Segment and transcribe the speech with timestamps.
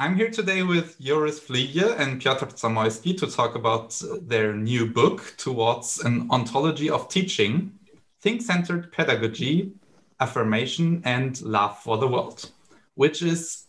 [0.00, 5.34] I'm here today with Joris Vlieghe and Piotr Zamojski to talk about their new book,
[5.36, 7.78] Towards an Ontology of Teaching
[8.22, 9.72] Thing Centered Pedagogy,
[10.18, 12.50] Affirmation, and Love for the World,
[12.94, 13.66] which is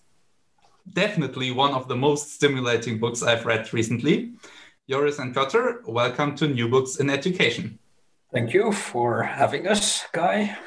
[0.94, 4.32] definitely one of the most stimulating books I've read recently.
[4.90, 7.78] Joris and Piotr, welcome to New Books in Education.
[8.32, 10.58] Thank you for having us, Guy.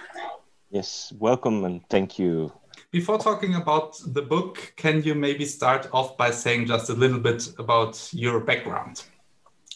[0.69, 2.53] Yes, welcome and thank you
[2.95, 7.19] before talking about the book, can you maybe start off by saying just a little
[7.19, 9.03] bit about your background?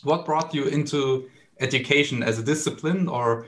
[0.04, 3.46] What brought you into education as a discipline or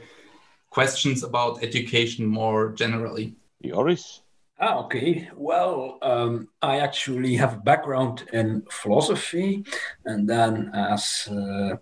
[0.70, 3.36] questions about education more generally?
[3.64, 4.22] Joris?
[4.62, 5.26] Ah, okay.
[5.34, 9.64] Well, um, I actually have a background in philosophy,
[10.04, 11.76] and then, as uh,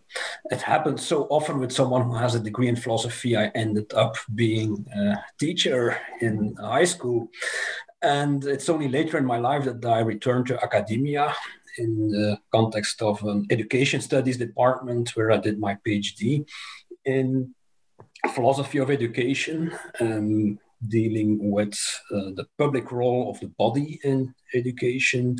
[0.53, 4.15] it happens so often with someone who has a degree in philosophy, I ended up
[4.33, 7.31] being a teacher in high school.
[8.01, 11.35] And it's only later in my life that I returned to academia
[11.79, 16.47] in the context of an education studies department where I did my PhD
[17.05, 17.55] in
[18.35, 19.73] philosophy of education.
[19.98, 21.79] Um, dealing with
[22.12, 25.37] uh, the public role of the body in education.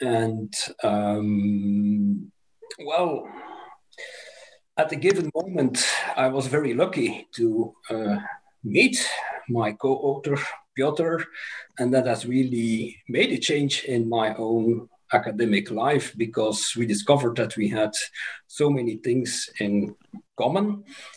[0.00, 0.52] And
[0.82, 2.30] um,
[2.84, 3.28] well,
[4.76, 5.84] at a given moment,
[6.16, 8.16] I was very lucky to uh,
[8.64, 8.96] meet
[9.48, 10.38] my co author,
[10.74, 11.22] Piotr,
[11.78, 17.36] and that has really made a change in my own academic life because we discovered
[17.36, 17.90] that we had
[18.46, 19.94] so many things in
[20.42, 20.66] common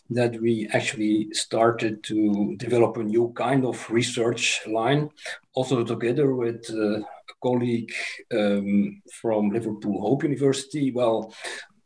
[0.09, 2.17] that we actually started to
[2.65, 5.09] develop a new kind of research line,
[5.57, 6.99] also together with uh,
[7.31, 7.91] a colleague
[8.39, 10.85] um, from Liverpool Hope University.
[10.91, 11.33] Well,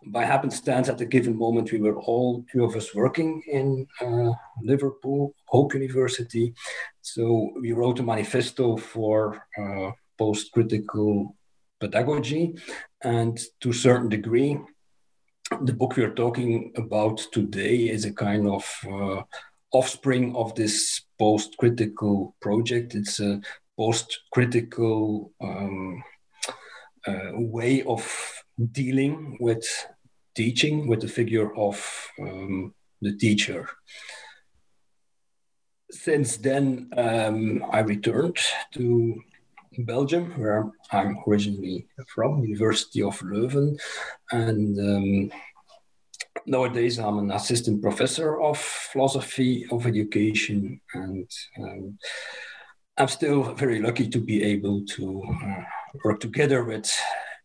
[0.06, 4.32] by happenstance, at a given moment, we were all two of us working in uh,
[4.72, 6.54] Liverpool Hope University.
[7.02, 7.24] So
[7.62, 9.18] we wrote a manifesto for
[9.62, 11.36] uh, post critical
[11.80, 12.56] pedagogy.
[13.02, 14.58] And to a certain degree,
[15.62, 19.24] the book we are talking about today is a kind of uh,
[19.72, 22.96] offspring of this post critical project.
[22.96, 23.42] It's a
[23.78, 26.04] post critical um,
[27.08, 28.04] uh, way of
[28.72, 29.66] dealing with
[30.36, 33.70] teaching, with the figure of um, the teacher.
[35.92, 38.38] Since then, um, I returned
[38.74, 39.22] to
[39.80, 43.78] Belgium, where I'm originally from, University of Leuven,
[44.32, 45.32] and um,
[46.46, 51.30] nowadays I'm an assistant professor of philosophy of education, and
[51.60, 51.98] um,
[52.98, 55.64] I'm still very lucky to be able to uh,
[56.04, 56.92] work together with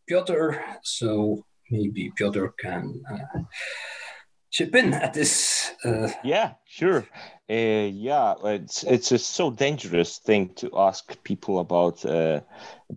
[0.09, 0.53] Piotr.
[0.83, 3.03] So maybe Piotr can.
[3.11, 3.41] Uh,
[4.53, 6.09] chip in at this uh...
[6.23, 7.07] yeah sure.
[7.51, 12.41] Uh, yeah, it's it's a so dangerous thing to ask people about uh,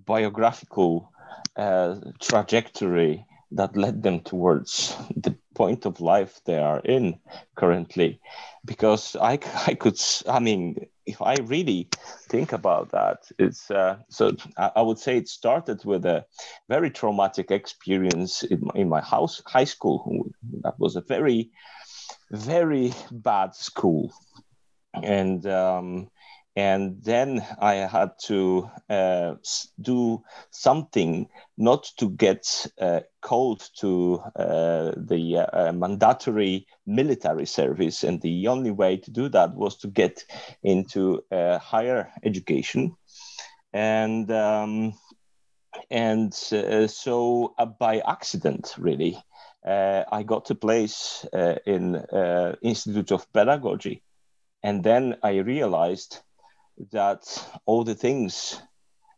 [0.05, 1.11] biographical
[1.57, 7.19] uh, trajectory that led them towards the point of life they are in
[7.55, 8.19] currently,
[8.63, 9.99] because I I could
[10.29, 11.89] I mean if I really
[12.29, 16.25] think about that, it's uh, so I would say it started with a
[16.69, 20.27] very traumatic experience in my, in my house high school.
[20.63, 21.51] That was a very
[22.31, 24.11] very bad school
[25.03, 26.09] and um,
[26.55, 29.35] and then I had to uh,
[29.81, 31.27] do something
[31.57, 38.71] not to get uh, called to uh, the uh, mandatory military service, and the only
[38.71, 40.23] way to do that was to get
[40.63, 42.95] into uh, higher education,
[43.73, 44.93] and um,
[45.91, 49.21] and uh, so by accident, really.
[49.67, 51.25] I got a place
[51.65, 51.95] in
[52.61, 54.03] Institute of Pedagogy,
[54.61, 56.21] and then I realized
[56.91, 57.23] that
[57.65, 58.61] all the things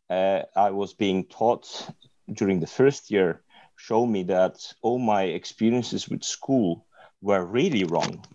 [0.09, 1.89] uh, I was being taught
[2.31, 3.41] during the first year
[3.75, 6.85] show me that all my experiences with school
[7.21, 8.25] were really wrong.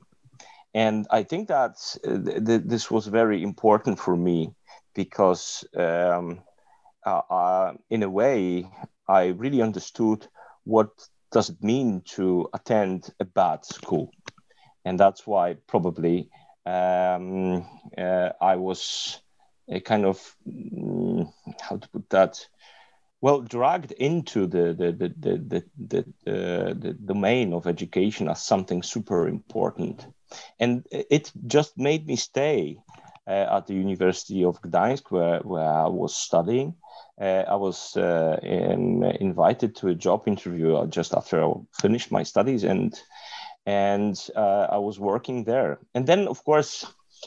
[0.75, 1.77] And I think that
[2.07, 4.55] uh, th- this was very important for me
[4.95, 6.41] because, um,
[7.05, 8.71] uh, uh, in a way,
[9.09, 10.27] I really understood
[10.65, 10.89] what
[11.33, 14.11] does it mean to attend a bad school,
[14.85, 16.31] and that's why probably
[16.67, 17.67] um,
[17.97, 19.21] uh, I was
[19.69, 20.19] a kind of
[21.61, 22.47] how to put that?
[23.21, 28.43] Well dragged into the the the the the, the, uh, the domain of education as
[28.43, 30.07] something super important.
[30.59, 32.79] And it just made me stay
[33.27, 36.75] uh, at the university of gdańsk where, where i was studying.
[37.21, 42.23] Uh, i was uh, in, invited to a job interview just after i finished my
[42.23, 43.01] studies and
[43.67, 46.87] and uh, i was working there and then of course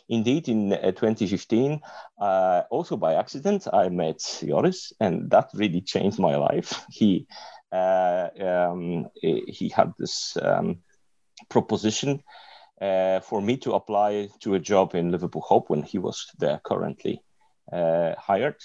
[0.09, 1.81] indeed, in uh, 2015,
[2.19, 6.85] uh, also by accident, I met Joris, and that really changed my life.
[6.91, 7.27] He
[7.71, 10.77] uh, um, he had this um,
[11.49, 12.23] proposition
[12.81, 16.61] uh, for me to apply to a job in Liverpool Hope when he was there
[16.63, 17.21] currently
[17.73, 18.55] uh, hired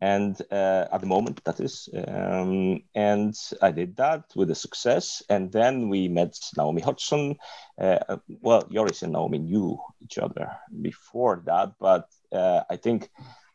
[0.00, 5.22] and uh, at the moment that is um, and i did that with a success.
[5.28, 7.36] And then we met naomi hodgson.
[7.80, 10.50] Uh, well joris and naomi knew each other
[10.82, 13.10] before that but uh, i think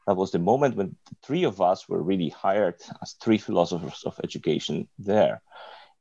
[0.07, 4.03] that was the moment when the three of us were really hired as three philosophers
[4.05, 5.41] of education there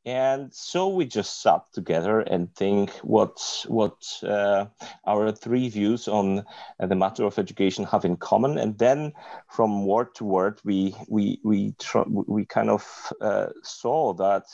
[0.06, 3.38] and so we just sat together and think what
[3.69, 4.67] what uh,
[5.06, 6.44] our three views on
[6.81, 8.56] uh, the matter of education have in common.
[8.56, 9.12] And then
[9.49, 14.44] from word to word we we we tr- we kind of uh, saw that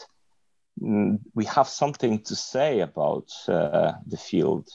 [0.82, 4.68] mm, we have something to say about uh, the field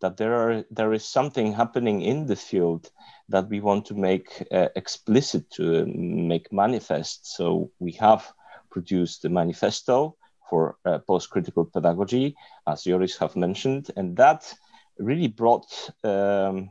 [0.00, 2.90] that there are there is something happening in the field
[3.28, 7.36] that we want to make uh, explicit to make manifest.
[7.36, 8.32] So we have
[8.72, 10.16] produced the manifesto
[10.48, 12.34] for uh, post-critical pedagogy,
[12.66, 14.52] as Joris have mentioned, and that
[14.98, 16.70] really brought um,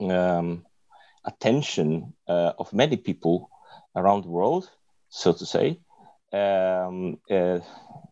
[0.00, 0.66] um,
[1.24, 3.50] attention uh, of many people
[3.94, 4.68] around the world,
[5.08, 5.78] so to say,
[6.32, 7.60] um, uh,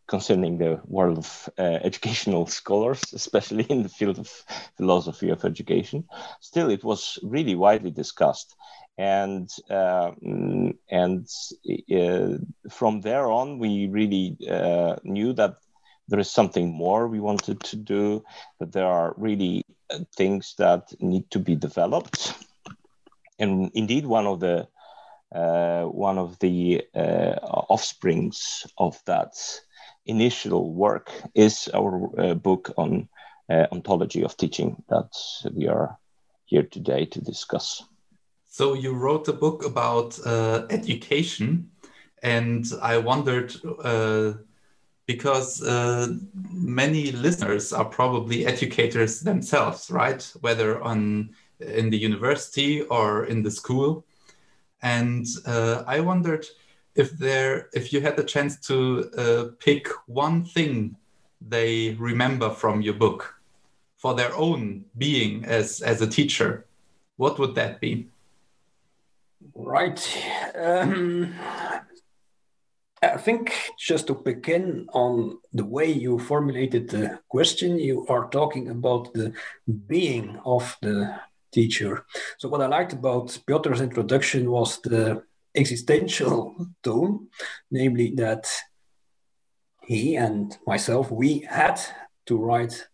[0.07, 4.29] concerning the world of uh, educational scholars, especially in the field of
[4.77, 6.05] philosophy of education.
[6.41, 8.57] Still, it was really widely discussed
[9.01, 10.11] and uh,
[10.91, 11.27] and
[11.91, 12.37] uh,
[12.69, 15.57] from there on we really uh, knew that
[16.09, 18.23] there is something more we wanted to do
[18.59, 22.35] that there are really uh, things that need to be developed
[23.39, 24.69] and indeed one of the
[25.35, 27.37] uh, one of the uh,
[27.71, 29.33] offsprings of that
[30.05, 33.09] initial work is our book on
[33.73, 35.11] ontology of teaching that
[35.55, 35.99] we are
[36.47, 37.85] here today to discuss.
[38.53, 41.71] So you wrote a book about uh, education,
[42.21, 43.55] and I wondered
[43.85, 44.33] uh,
[45.07, 46.09] because uh,
[46.51, 50.21] many listeners are probably educators themselves, right?
[50.41, 51.31] Whether on
[51.61, 54.05] in the university or in the school,
[54.83, 56.45] and uh, I wondered
[56.97, 60.97] if there if you had the chance to uh, pick one thing
[61.41, 63.33] they remember from your book
[63.97, 66.67] for their own being as as a teacher,
[67.17, 68.09] what would that be?
[69.55, 70.01] Right.
[70.55, 71.35] Um,
[73.03, 78.69] I think just to begin on the way you formulated the question, you are talking
[78.69, 79.33] about the
[79.87, 81.19] being of the
[81.51, 82.05] teacher.
[82.39, 85.23] So, what I liked about Piotr's introduction was the
[85.55, 87.29] existential tone,
[87.71, 88.47] namely that
[89.83, 91.81] he and myself, we had
[92.27, 92.87] to write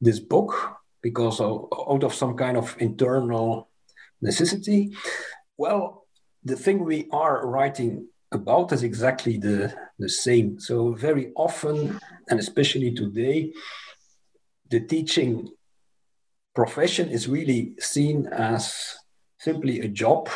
[0.00, 3.68] this book because of, out of some kind of internal
[4.20, 4.92] necessity.
[5.56, 6.06] Well,
[6.44, 10.58] the thing we are writing about is exactly the, the same.
[10.58, 13.52] So, very often, and especially today,
[14.70, 15.48] the teaching
[16.54, 18.96] profession is really seen as
[19.38, 20.28] simply a job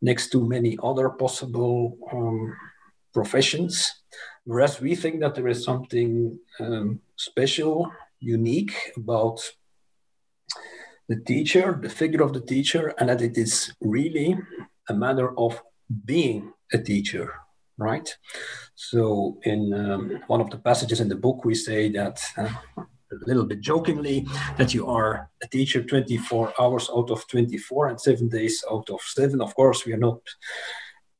[0.00, 2.54] next to many other possible um,
[3.12, 3.90] professions.
[4.44, 9.40] Whereas we think that there is something um, special, unique about
[11.08, 14.38] the teacher, the figure of the teacher, and that it is really
[14.88, 15.60] a matter of
[16.04, 17.32] being a teacher,
[17.78, 18.08] right?
[18.74, 23.26] So, in um, one of the passages in the book, we say that uh, a
[23.26, 28.28] little bit jokingly that you are a teacher 24 hours out of 24 and seven
[28.28, 29.40] days out of seven.
[29.40, 30.20] Of course, we are not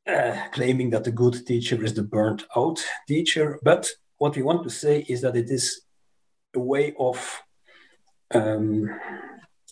[0.06, 4.62] uh, claiming that the good teacher is the burnt out teacher, but what we want
[4.64, 5.82] to say is that it is
[6.54, 7.42] a way of
[8.34, 8.88] um,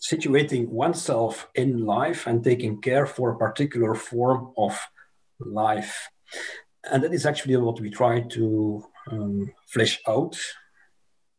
[0.01, 4.79] situating oneself in life and taking care for a particular form of
[5.39, 6.09] life.
[6.91, 10.39] And that is actually what we try to um, flesh out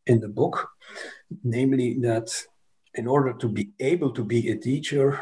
[0.05, 0.69] in the book,
[1.43, 2.29] namely that
[2.93, 5.19] in order to be able to be a teacher,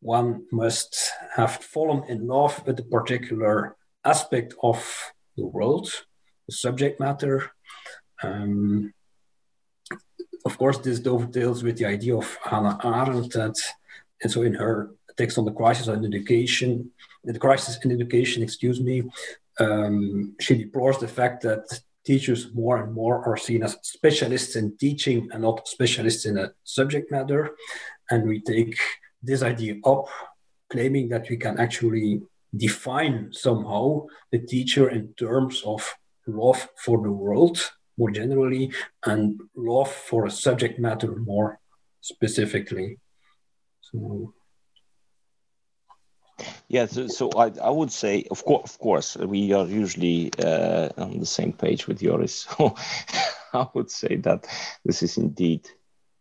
[0.00, 5.90] one must have fallen in love with a particular aspect of the world,
[6.46, 7.50] the subject matter,
[8.22, 8.92] um,
[10.48, 13.56] of course, this dovetails with the idea of Hannah Arendt that,
[14.22, 14.76] and so in her
[15.18, 16.70] text on the crisis in education,
[17.24, 18.96] the crisis in education, excuse me,
[19.64, 21.64] um, she deplores the fact that
[22.10, 26.52] teachers more and more are seen as specialists in teaching and not specialists in a
[26.64, 27.42] subject matter.
[28.10, 28.74] And we take
[29.22, 30.06] this idea up,
[30.70, 32.22] claiming that we can actually
[32.56, 35.80] define somehow the teacher in terms of
[36.26, 37.58] love for the world
[37.98, 38.72] more generally
[39.04, 41.58] and love for a subject matter more
[42.00, 42.98] specifically.
[43.80, 44.32] So
[46.68, 50.88] yeah, so, so I, I would say, of course, of course, we are usually uh,
[50.96, 52.46] on the same page with Joris.
[52.58, 52.74] So
[53.54, 54.46] I would say that
[54.84, 55.66] this is indeed,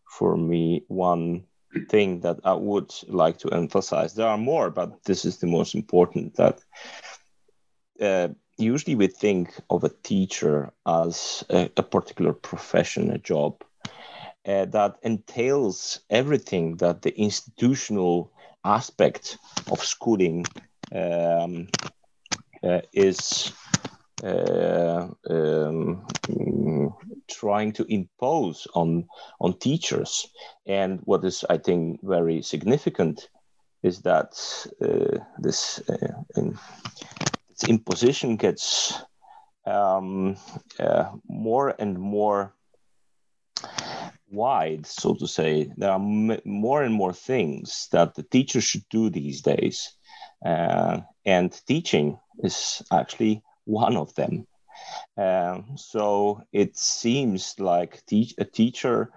[0.09, 1.43] for me, one
[1.89, 4.13] thing that I would like to emphasize.
[4.13, 6.35] There are more, but this is the most important.
[6.35, 6.61] That
[7.99, 13.63] uh, usually we think of a teacher as a, a particular profession, a job
[14.47, 18.31] uh, that entails everything that the institutional
[18.63, 19.37] aspect
[19.71, 20.45] of schooling
[20.93, 21.67] um,
[22.63, 23.51] uh, is
[24.23, 26.05] uh, um,
[27.29, 29.07] trying to impose on
[29.39, 30.27] on teachers.
[30.65, 33.29] And what is, I think, very significant
[33.83, 34.33] is that
[34.81, 36.57] uh, this, uh, in,
[37.59, 38.93] this imposition gets
[39.65, 40.37] um,
[40.79, 42.53] uh, more and more
[44.29, 45.71] wide, so to say.
[45.77, 49.93] There are m- more and more things that the teacher should do these days.
[50.45, 54.45] Uh, and teaching is actually one of them.
[55.17, 59.11] Um, so it seems like a teacher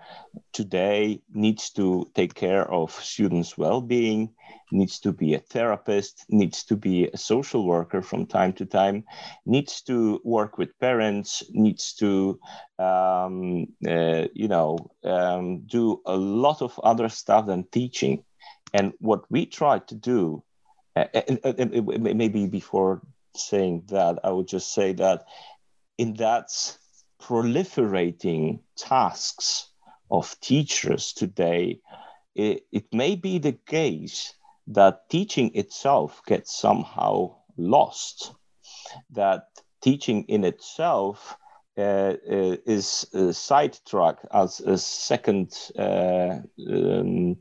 [0.52, 4.30] today needs to take care of students' well-being,
[4.72, 9.04] needs to be a therapist, needs to be a social worker from time to time,
[9.44, 12.40] needs to work with parents, needs to,
[12.78, 18.24] um, uh, you know, um, do a lot of other stuff than teaching.
[18.72, 20.42] And what we try to do,
[20.96, 23.02] uh, and, and, and maybe before
[23.36, 25.24] saying that, I would just say that
[26.00, 26.48] in that
[27.20, 29.68] proliferating tasks
[30.10, 31.78] of teachers today,
[32.34, 34.32] it, it may be the case
[34.68, 38.32] that teaching itself gets somehow lost,
[39.10, 39.48] that
[39.82, 41.36] teaching in itself
[41.76, 47.36] uh, uh, is uh, sidetracked as a second, uh, um,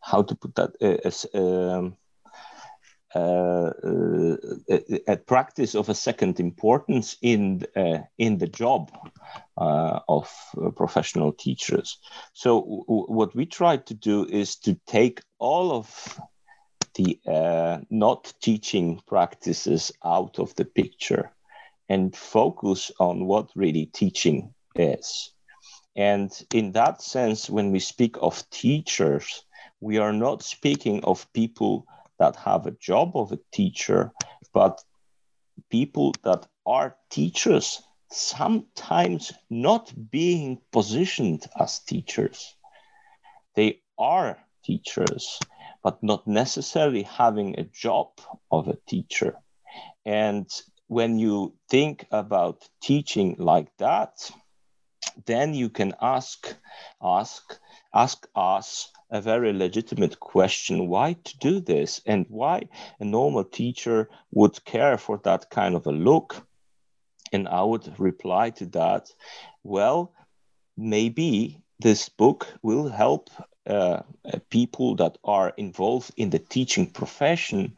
[0.00, 1.96] how to put that, uh, as, um,
[3.14, 3.70] uh,
[4.68, 8.90] a, a, practice of a second importance in uh, in the job
[9.56, 10.28] uh, of
[10.76, 11.98] professional teachers.
[12.32, 16.18] So w- what we try to do is to take all of
[16.94, 21.30] the uh, not teaching practices out of the picture
[21.88, 25.30] and focus on what really teaching is.
[25.96, 29.44] And in that sense, when we speak of teachers,
[29.80, 31.86] we are not speaking of people
[32.24, 34.10] that have a job of a teacher,
[34.54, 34.82] but
[35.70, 42.56] people that are teachers sometimes not being positioned as teachers.
[43.56, 45.38] They are teachers,
[45.82, 48.08] but not necessarily having a job
[48.50, 49.36] of a teacher.
[50.06, 50.48] And
[50.86, 54.30] when you think about teaching like that,
[55.26, 56.56] then you can ask
[57.02, 57.42] ask
[57.94, 62.60] ask us a very legitimate question why to do this and why
[62.98, 66.44] a normal teacher would care for that kind of a look.
[67.32, 69.12] And i would reply to that
[69.62, 70.12] well
[70.76, 73.30] maybe this book will help
[73.66, 74.02] uh,
[74.50, 77.76] people that are involved in the teaching profession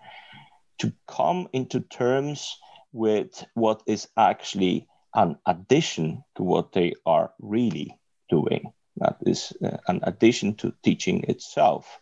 [0.78, 2.58] to come into terms
[2.92, 7.98] with what is actually an addition to what they are really
[8.30, 11.98] doing that is uh, an addition to teaching itself.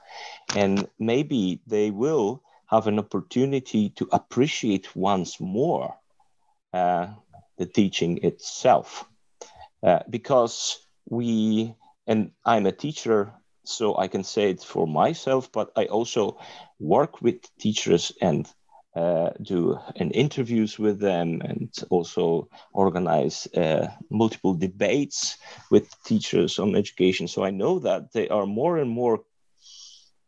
[0.57, 5.95] And maybe they will have an opportunity to appreciate once more
[6.73, 7.09] uh,
[7.59, 9.05] the teaching itself.
[9.83, 11.75] Uh, because we,
[12.07, 13.33] and I'm a teacher,
[13.65, 16.39] so I can say it for myself, but I also
[16.79, 18.47] work with teachers and
[18.97, 25.37] uh, do an interviews with them and also organize uh, multiple debates
[25.71, 27.27] with teachers on education.
[27.27, 29.25] So I know that they are more and more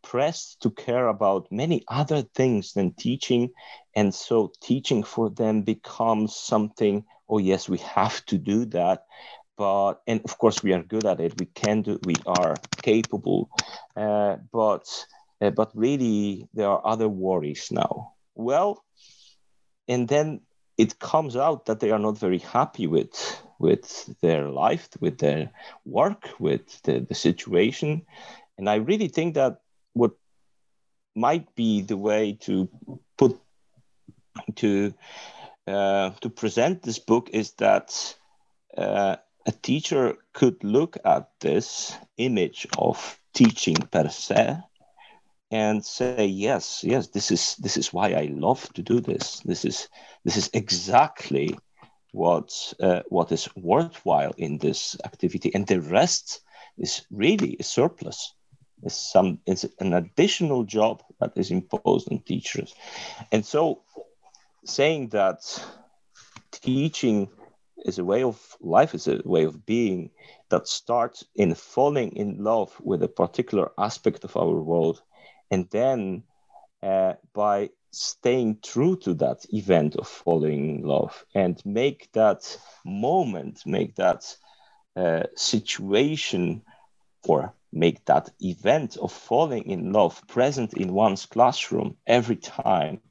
[0.03, 3.51] pressed to care about many other things than teaching.
[3.95, 9.05] And so teaching for them becomes something, oh, yes, we have to do that.
[9.57, 11.37] But, and of course, we are good at it.
[11.37, 13.49] We can do, we are capable.
[13.95, 14.87] Uh, but,
[15.41, 18.83] uh, but really, there are other worries now well
[19.87, 20.41] and then
[20.77, 25.51] it comes out that they are not very happy with with their life with their
[25.85, 28.05] work with the, the situation.
[28.57, 29.61] And i really think that
[29.93, 30.11] what
[31.15, 32.69] might be the way to
[33.17, 33.39] put
[34.55, 34.93] to
[35.67, 38.15] uh, to present this book is that
[38.77, 39.15] uh,
[39.45, 44.57] a teacher could look at this image of teaching per se
[45.51, 49.39] and say yes yes this is this is why i love to do this.
[49.45, 49.87] This is
[50.25, 51.57] this is exactly
[52.11, 55.51] what uh, what is worthwhile in this activity.
[55.53, 56.41] And the rest
[56.77, 58.33] is really a surplus.
[58.83, 62.75] It's some it's an additional job that is imposed on teachers.
[63.31, 63.81] And so
[64.65, 65.39] saying that
[66.51, 67.29] teaching
[67.85, 70.09] is a way of life is a way of being
[70.49, 75.01] that starts in falling in love with a particular aspect of our world
[75.51, 76.23] and then
[76.83, 83.65] uh, by staying true to that event of falling in love and make that moment
[83.65, 84.35] make that
[84.95, 86.61] uh, situation
[87.27, 93.01] or make that event of falling in love present in one's classroom every time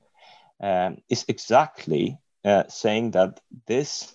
[0.60, 4.14] um, is exactly uh, saying that this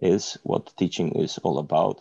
[0.00, 2.00] is what teaching is all about.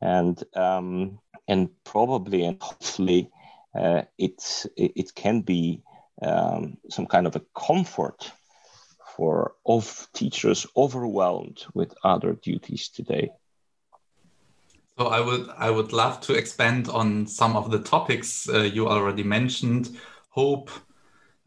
[0.00, 3.30] And um, and probably and hopefully
[3.76, 5.82] uh, it, it can be
[6.22, 8.32] um, some kind of a comfort
[9.16, 13.30] for of teachers overwhelmed with other duties today.
[14.98, 18.88] So I would I would love to expand on some of the topics uh, you
[18.88, 19.98] already mentioned:
[20.30, 20.70] hope,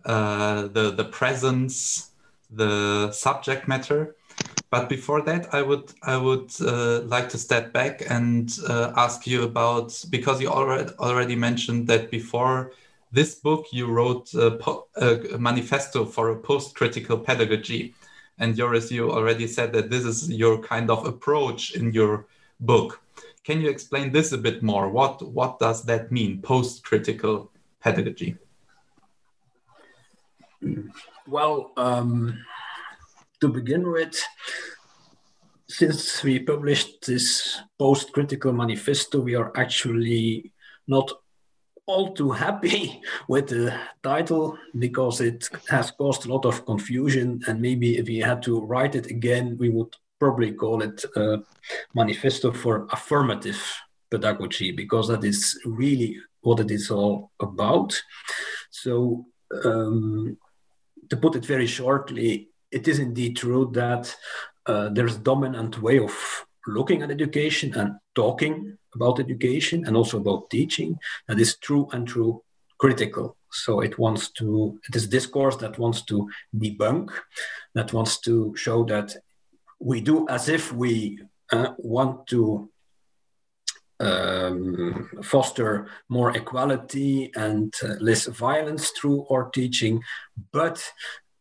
[0.05, 2.11] uh, the the presence,
[2.51, 4.15] the subject matter.
[4.71, 9.25] But before that, I would I would uh, like to step back and uh, ask
[9.25, 12.71] you about because you already already mentioned that before
[13.11, 14.59] this book you wrote a,
[14.97, 17.95] a manifesto for a post-critical pedagogy,
[18.37, 22.27] and Joris, you already said that this is your kind of approach in your
[22.59, 23.01] book.
[23.43, 24.87] Can you explain this a bit more?
[24.89, 27.49] What what does that mean, post-critical
[27.81, 28.37] pedagogy?
[31.25, 31.71] Well.
[31.75, 32.45] Um
[33.41, 34.21] to begin with,
[35.67, 40.51] since we published this post critical manifesto, we are actually
[40.87, 41.11] not
[41.85, 47.41] all too happy with the title because it has caused a lot of confusion.
[47.47, 51.37] And maybe if we had to write it again, we would probably call it a
[51.95, 53.61] manifesto for affirmative
[54.11, 58.01] pedagogy because that is really what it is all about.
[58.69, 59.25] So,
[59.65, 60.37] um,
[61.09, 64.15] to put it very shortly, it is indeed true that
[64.65, 70.17] uh, there's a dominant way of looking at education and talking about education and also
[70.17, 72.43] about teaching that is true and true
[72.77, 73.35] critical.
[73.51, 77.09] So it wants to, it is discourse that wants to debunk,
[77.73, 79.15] that wants to show that
[79.79, 81.19] we do as if we
[81.51, 82.69] uh, want to
[83.99, 90.01] um, foster more equality and uh, less violence through our teaching.
[90.51, 90.83] But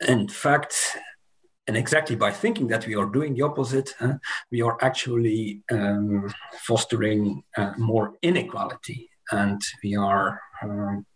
[0.07, 0.97] in fact,
[1.69, 4.15] and exactly by thinking that we are doing the opposite, huh,
[4.51, 11.07] we are actually um, fostering uh, more inequality, and we are um,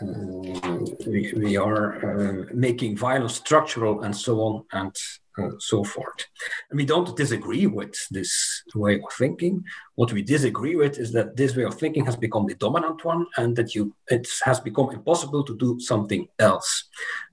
[0.00, 4.96] uh, we, we, are uh, making violence structural and so on and
[5.38, 6.26] uh, so forth.
[6.70, 9.62] And we don't disagree with this way of thinking.
[9.94, 13.26] What we disagree with is that this way of thinking has become the dominant one,
[13.36, 16.88] and that you it has become impossible to do something else.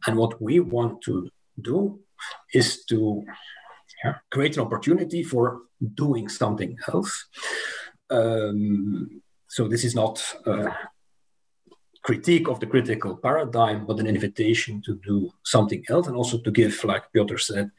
[0.06, 1.30] And what we want to
[1.62, 2.00] do
[2.54, 3.24] is to
[4.32, 5.62] create an opportunity for
[5.94, 7.28] doing something else.
[8.10, 10.74] Um, so this is not a
[12.02, 16.52] critique of the critical paradigm, but an invitation to do something else, and also to
[16.52, 17.72] give, like Piotr said,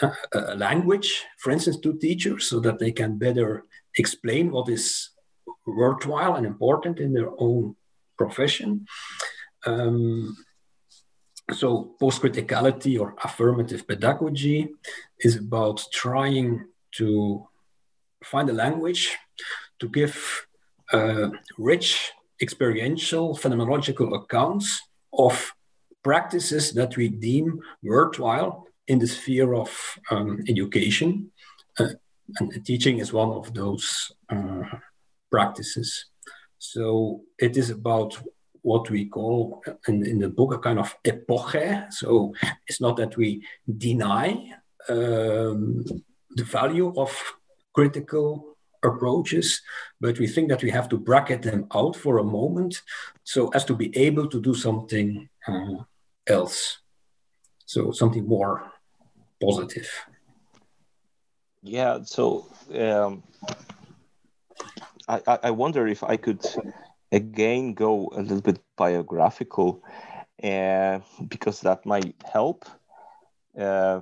[0.00, 3.64] a, a language, for instance, to teachers, so that they can better
[3.98, 5.10] explain what is
[5.66, 7.74] worthwhile and important in their own
[8.16, 8.86] profession.
[9.66, 10.36] Um,
[11.52, 14.68] so, post criticality or affirmative pedagogy
[15.20, 17.46] is about trying to
[18.22, 19.16] find a language
[19.78, 20.46] to give
[20.92, 21.28] uh,
[21.58, 24.80] rich experiential phenomenological accounts
[25.12, 25.54] of
[26.02, 31.30] practices that we deem worthwhile in the sphere of um, education.
[31.78, 31.88] Uh,
[32.40, 34.62] and teaching is one of those uh,
[35.30, 36.06] practices.
[36.58, 38.16] So it is about
[38.64, 41.92] what we call in, in the book a kind of epoche.
[41.92, 42.34] So
[42.66, 44.54] it's not that we deny
[44.88, 45.84] um,
[46.30, 47.10] the value of
[47.74, 49.60] critical approaches,
[50.00, 52.80] but we think that we have to bracket them out for a moment
[53.22, 55.84] so as to be able to do something uh,
[56.26, 56.78] else.
[57.66, 58.72] So something more
[59.42, 59.90] positive.
[61.62, 63.22] Yeah, so um,
[65.06, 66.42] I, I wonder if I could
[67.14, 69.82] again go a little bit biographical
[70.42, 70.98] uh,
[71.28, 72.64] because that might help.
[73.58, 74.00] Uh,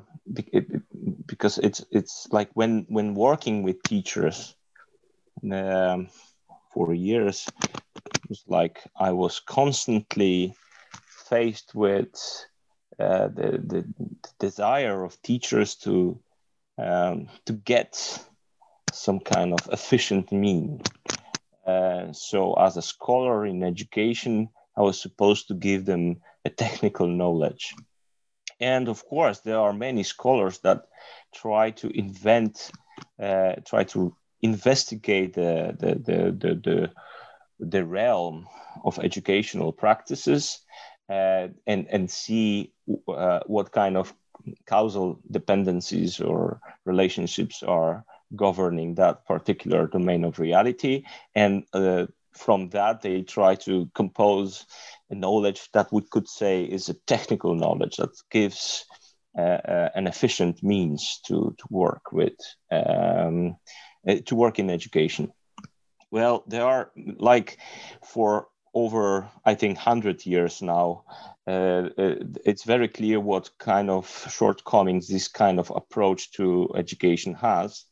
[1.26, 4.56] because it's it's like when when working with teachers
[5.52, 6.08] um,
[6.72, 7.46] for years,
[8.06, 10.54] it was like I was constantly
[11.28, 12.14] faced with
[12.98, 16.18] uh, the, the, the desire of teachers to
[16.78, 18.18] um, to get
[18.92, 20.80] some kind of efficient mean.
[21.66, 27.06] Uh, so, as a scholar in education, I was supposed to give them a technical
[27.06, 27.74] knowledge.
[28.60, 30.86] And of course, there are many scholars that
[31.34, 32.70] try to invent,
[33.20, 36.90] uh, try to investigate the, the, the, the, the,
[37.58, 38.48] the realm
[38.84, 40.60] of educational practices
[41.08, 42.72] uh, and, and see
[43.08, 44.14] uh, what kind of
[44.66, 48.04] causal dependencies or relationships are
[48.36, 51.04] governing that particular domain of reality.
[51.34, 54.66] And uh, from that, they try to compose
[55.10, 58.84] a knowledge that we could say is a technical knowledge that gives
[59.38, 62.34] uh, uh, an efficient means to, to work with,
[62.70, 63.56] um,
[64.06, 65.32] uh, to work in education.
[66.10, 67.58] Well, there are like
[68.04, 71.04] for over, I think, 100 years now,
[71.46, 77.34] uh, uh, it's very clear what kind of shortcomings this kind of approach to education
[77.34, 77.84] has.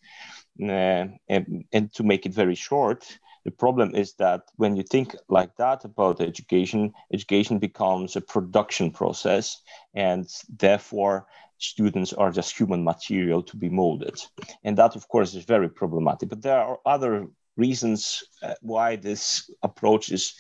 [0.63, 3.07] Uh, and, and, to make it very short,
[3.45, 8.91] the problem is that when you think like that about education, education becomes a production
[8.91, 9.63] process,
[9.95, 11.27] and therefore
[11.59, 14.21] students are just human material to be molded.
[14.65, 16.29] And that, of course, is very problematic.
[16.29, 17.27] But there are other
[17.61, 20.35] reasons uh, why this approach is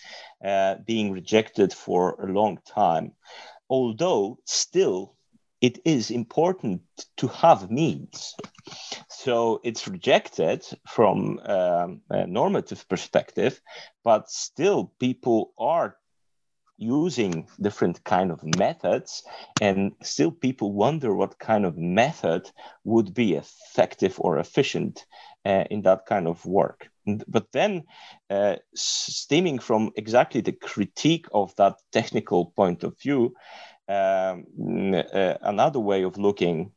[0.44, 3.12] uh, being rejected for a long time.
[3.68, 5.14] Although still,
[5.60, 6.82] it is important
[7.18, 8.34] to have means.
[9.08, 13.60] So it's rejected from um, a normative perspective,
[14.02, 15.96] but still people are
[16.78, 19.22] using different kind of methods
[19.60, 22.50] and still people wonder what kind of method
[22.84, 25.04] would be effective or efficient
[25.44, 26.89] uh, in that kind of work
[27.28, 27.84] but then
[28.28, 33.34] uh, stemming from exactly the critique of that technical point of view
[33.88, 34.44] um,
[34.94, 36.72] uh, another way of looking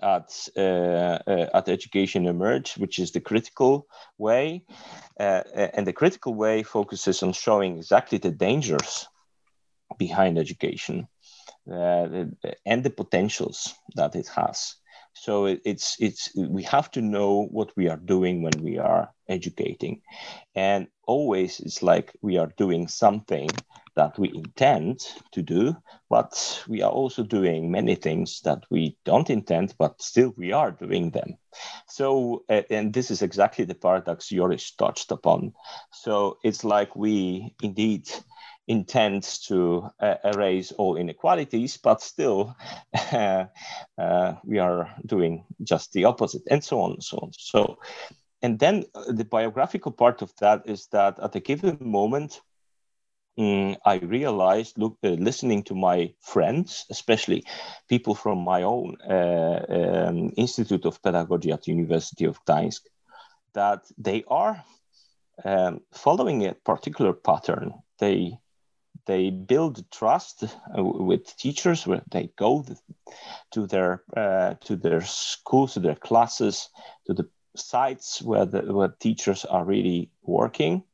[0.00, 4.64] at uh, uh, at education emerged, which is the critical way,
[5.18, 5.42] uh,
[5.74, 9.08] and the critical way focuses on showing exactly the dangers
[9.98, 11.08] behind education
[11.66, 14.76] and the potentials that it has.
[15.20, 19.10] So it, it's it's we have to know what we are doing when we are
[19.28, 20.02] educating,
[20.54, 23.48] and always it's like we are doing something
[23.96, 25.00] that we intend
[25.32, 25.76] to do,
[26.08, 30.70] but we are also doing many things that we don't intend, but still we are
[30.70, 31.36] doing them.
[31.88, 35.52] So, uh, and this is exactly the paradox Joris touched upon.
[35.90, 38.08] So it's like we indeed
[38.68, 42.54] intends to uh, erase all inequalities, but still
[43.12, 43.46] uh,
[43.98, 47.32] uh, we are doing just the opposite, and so on and so on.
[47.32, 47.78] So,
[48.42, 52.40] and then uh, the biographical part of that is that at a given moment,
[53.38, 57.44] um, I realized, look, uh, listening to my friends, especially
[57.88, 62.80] people from my own uh, um, Institute of Pedagogy at the University of Gdańsk,
[63.54, 64.62] that they are
[65.44, 67.72] um, following a particular pattern.
[67.98, 68.38] They
[69.08, 72.64] they build trust uh, with teachers where they go
[73.50, 76.68] to their uh, to their schools to their classes
[77.06, 80.84] to the sites where the where teachers are really working.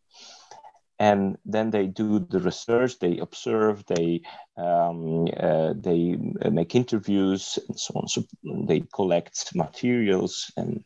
[1.01, 4.23] And then they do the research they observe they
[4.57, 6.17] um, uh, they
[6.51, 8.09] make interviews and so on.
[8.09, 10.85] So they collect materials and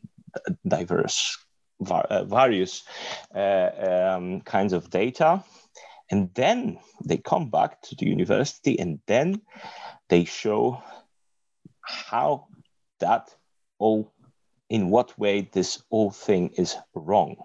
[0.66, 1.36] diverse
[1.90, 2.84] uh, various
[3.34, 3.70] uh,
[4.16, 5.44] um, kinds of data
[6.10, 9.42] and then they come back to the university and then
[10.08, 10.82] they show
[11.82, 12.46] how
[13.00, 13.34] that
[13.78, 14.12] all,
[14.68, 17.36] in what way this whole thing is wrong.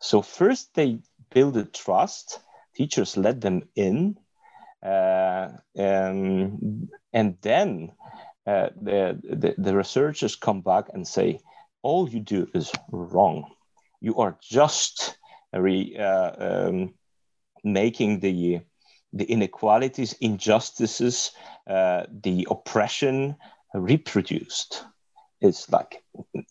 [0.00, 0.98] So, first they
[1.30, 2.40] build a trust,
[2.74, 4.18] teachers let them in,
[4.82, 5.48] uh,
[5.78, 7.92] um, and then
[8.46, 11.40] uh, the, the, the researchers come back and say,
[11.82, 13.52] all you do is wrong.
[14.00, 15.18] You are just
[15.52, 16.94] re, uh, um,
[17.64, 18.60] making the
[19.14, 21.32] the inequalities, injustices,
[21.68, 23.36] uh, the oppression
[23.74, 24.84] reproduced.
[25.42, 26.02] It's like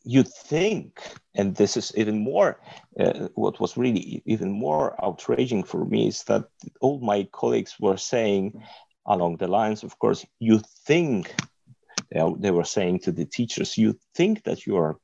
[0.03, 1.01] you think,
[1.33, 2.59] and this is even more.
[2.99, 6.43] Uh, what was really even more outraging for me is that
[6.81, 8.61] all my colleagues were saying,
[9.07, 11.33] along the lines, of course, you think.
[12.11, 14.97] They were saying to the teachers, you think that you are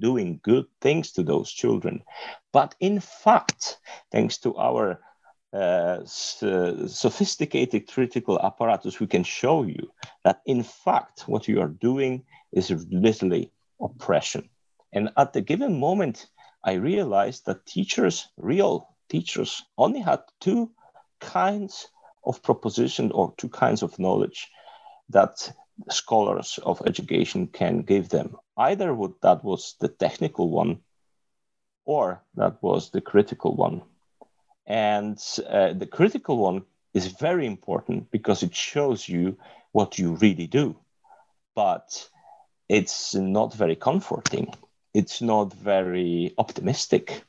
[0.00, 2.02] doing good things to those children.
[2.52, 3.78] But in fact,
[4.10, 5.00] thanks to our
[5.52, 9.92] uh, sophisticated critical apparatus, we can show you
[10.24, 14.48] that in fact what you are doing is literally oppression.
[14.92, 16.28] And at the given moment,
[16.64, 20.70] I realized that teachers, real teachers, only had two
[21.20, 21.88] kinds
[22.24, 24.48] of proposition or two kinds of knowledge
[25.08, 25.52] that
[25.90, 28.36] scholars of education can give them.
[28.56, 30.80] Either that was the technical one,
[31.84, 33.82] or that was the critical one.
[34.66, 36.62] And uh, the critical one
[36.94, 39.36] is very important because it shows you
[39.72, 40.76] what you really do.
[41.54, 42.08] But
[42.68, 44.54] it's not very comforting.
[44.94, 47.24] It's not very optimistic.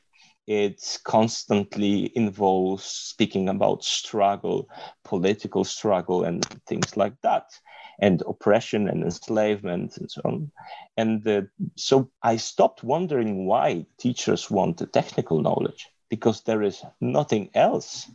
[0.46, 4.68] It constantly involves speaking about struggle,
[5.04, 7.50] political struggle, and things like that,
[7.98, 10.52] and oppression and enslavement and so on.
[10.96, 11.42] And uh,
[11.76, 18.08] so I stopped wondering why teachers want the technical knowledge because there is nothing else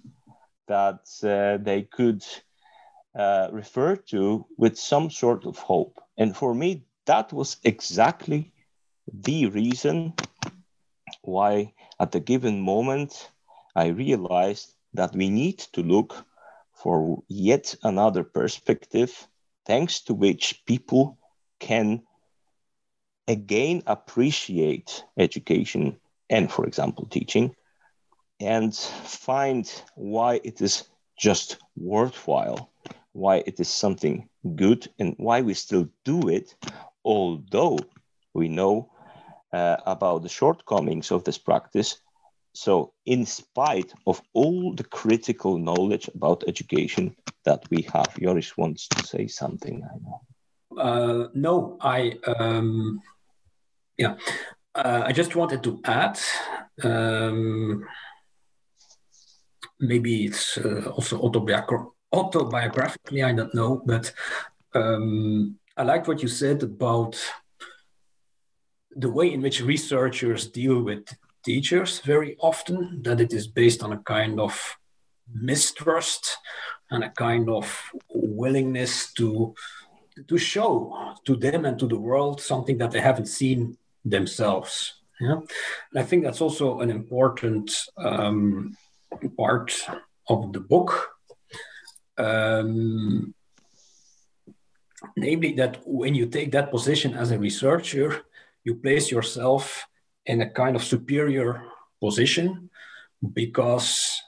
[0.68, 2.24] that uh, they could
[3.14, 6.00] uh, refer to with some sort of hope.
[6.18, 8.54] And for me, that was exactly
[9.12, 10.14] the reason
[11.24, 13.32] why, at a given moment,
[13.76, 16.26] I realized that we need to look
[16.72, 19.28] for yet another perspective,
[19.66, 21.18] thanks to which people
[21.60, 22.04] can
[23.28, 27.56] again appreciate education and, for example, teaching
[28.40, 30.86] and find why it is
[31.18, 32.72] just worthwhile,
[33.12, 36.56] why it is something good, and why we still do it,
[37.04, 37.78] although
[38.34, 38.90] we know
[39.54, 42.02] uh, about the shortcomings of this practice.
[42.54, 48.88] So, in spite of all the critical knowledge about education that we have, Joris wants
[48.90, 49.84] to say something.
[49.84, 50.22] I know.
[50.78, 53.02] Uh, no, I um,
[53.98, 54.16] yeah,
[54.76, 56.20] uh, I just wanted to add.
[56.84, 57.86] Um,
[59.80, 64.12] maybe it's uh, also autobiogra- autobiographically, I don't know, but
[64.74, 67.18] um, I like what you said about
[68.96, 71.08] the way in which researchers deal with
[71.44, 74.78] teachers very often, that it is based on a kind of
[75.34, 76.38] mistrust
[76.92, 79.54] and a kind of willingness to
[80.28, 84.96] to show to them and to the world something that they haven't seen themselves.
[85.22, 85.40] Yeah,
[85.92, 88.76] and I think that's also an important um,
[89.38, 89.74] part
[90.28, 91.10] of the book.
[92.18, 93.34] Um,
[95.16, 98.22] namely, that when you take that position as a researcher,
[98.64, 99.86] you place yourself
[100.26, 101.64] in a kind of superior
[102.02, 102.70] position
[103.34, 104.22] because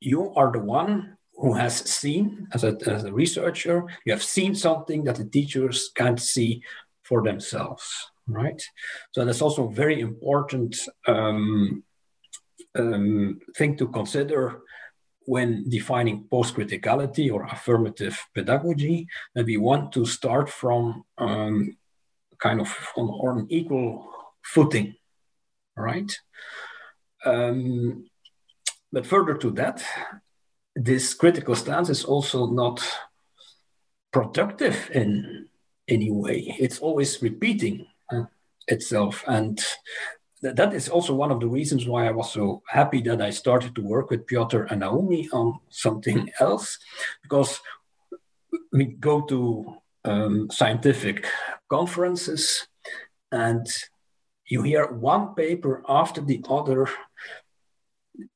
[0.00, 4.54] you are the one who has seen, as a, as a researcher, you have seen
[4.54, 6.62] something that the teachers can't see
[7.02, 7.84] for themselves,
[8.26, 8.62] right?
[9.12, 11.84] So that's also very important um,
[12.78, 14.60] um, thing to consider
[15.26, 21.76] when defining post-criticality or affirmative pedagogy, that we want to start from um,
[22.38, 24.08] kind of on, on an equal
[24.44, 24.94] footing,
[25.76, 26.12] right?
[27.24, 28.08] Um,
[28.92, 29.82] but further to that,
[30.76, 32.80] this critical stance is also not
[34.12, 35.48] productive in
[35.88, 36.54] any way.
[36.58, 38.24] It's always repeating uh,
[38.68, 39.24] itself.
[39.26, 39.58] And
[40.54, 43.74] that is also one of the reasons why I was so happy that I started
[43.74, 46.78] to work with Piotr and Naomi on something else,
[47.22, 47.60] because
[48.72, 51.26] we go to um, scientific
[51.68, 52.68] conferences
[53.32, 53.66] and
[54.46, 56.88] you hear one paper after the other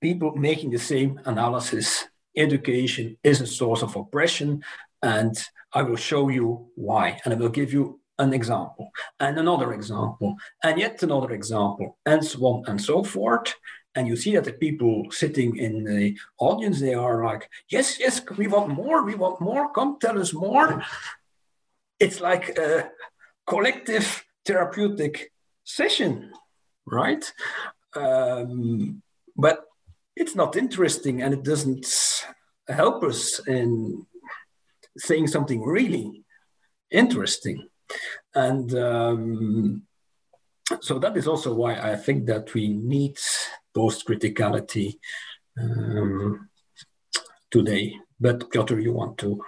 [0.01, 2.07] people making the same analysis.
[2.37, 4.63] Education is a source of oppression
[5.03, 5.37] and
[5.73, 8.87] i will show you why and i will give you an example
[9.19, 13.55] and another example and yet another example and so on and so forth
[13.97, 18.21] and you see that the people sitting in the audience they are like yes yes
[18.37, 20.83] we want more we want more come tell us more
[22.01, 22.91] it's like a
[23.47, 25.33] collective therapeutic
[25.65, 26.33] session,
[26.87, 27.33] right?
[27.95, 29.03] Um,
[29.37, 29.65] but
[30.17, 31.87] it's not interesting and it doesn't
[32.69, 34.07] help us in
[34.97, 36.25] saying something really
[36.91, 37.69] interesting.
[38.35, 39.83] And um,
[40.81, 43.19] so that is also why I think that we need
[43.75, 44.99] post criticality
[45.61, 46.49] um,
[47.51, 47.97] today.
[48.21, 49.43] But Piotr, you want to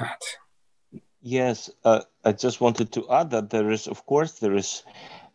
[0.00, 0.20] add?
[1.22, 4.82] Yes, uh, I just wanted to add that there is, of course, there is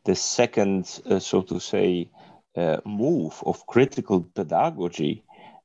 [0.05, 2.11] the second, uh, so to say,
[2.55, 5.23] uh, move of critical pedagogy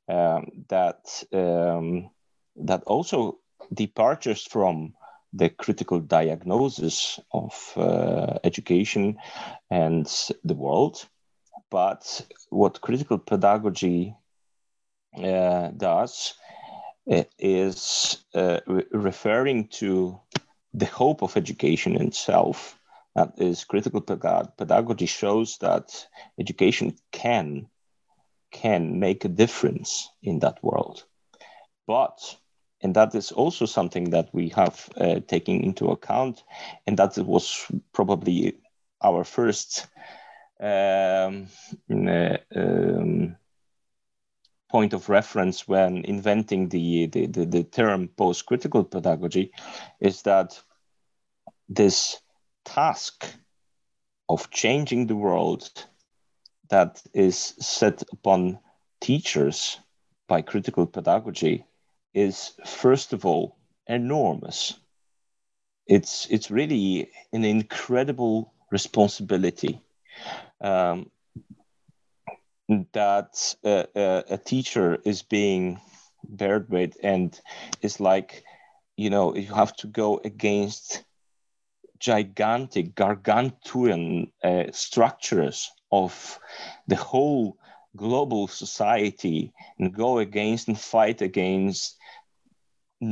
[0.09, 2.11] um, that um,
[2.57, 3.39] that also
[3.73, 4.95] departures from
[5.35, 9.17] the critical diagnosis of uh, education
[9.71, 10.07] and
[10.45, 11.07] the world.
[11.71, 14.15] But what critical pedagogy
[15.17, 16.35] uh, does
[17.11, 20.19] uh, is re- referring to
[20.73, 22.79] the hope of education itself.
[23.15, 26.07] That is, critical pedagogy shows that
[26.39, 27.69] education can
[28.51, 31.05] can make a difference in that world.
[31.87, 32.37] But
[32.85, 36.45] and that is also something that we have uh, taken into account,
[36.87, 38.59] and that was probably
[39.03, 39.87] our first
[40.61, 41.47] um,
[41.91, 43.37] uh, um,
[44.71, 49.51] point of reference when inventing the, the, the, the term post critical pedagogy
[50.01, 50.61] is that
[51.71, 52.21] this
[52.67, 53.27] task
[54.29, 55.71] of changing the world
[56.69, 58.59] that is set upon
[59.01, 59.79] teachers
[60.29, 61.65] by critical pedagogy
[62.15, 64.75] is first of all enormous.
[65.87, 69.81] It's it's really an incredible responsibility
[70.61, 71.11] um,
[72.93, 75.81] that uh, uh, a teacher is being
[76.27, 77.39] bared with and
[77.83, 78.45] it's like
[78.97, 81.05] you know you have to go against
[81.99, 86.39] gigantic gargantuan uh, structures of
[86.89, 87.57] the whole
[87.97, 91.97] global society and go against and fight against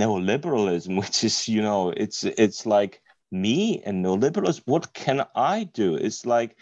[0.00, 3.00] neoliberalism which is you know it's it's like
[3.30, 4.62] me and neoliberalism.
[4.66, 5.94] What can i do?
[5.94, 6.56] It's like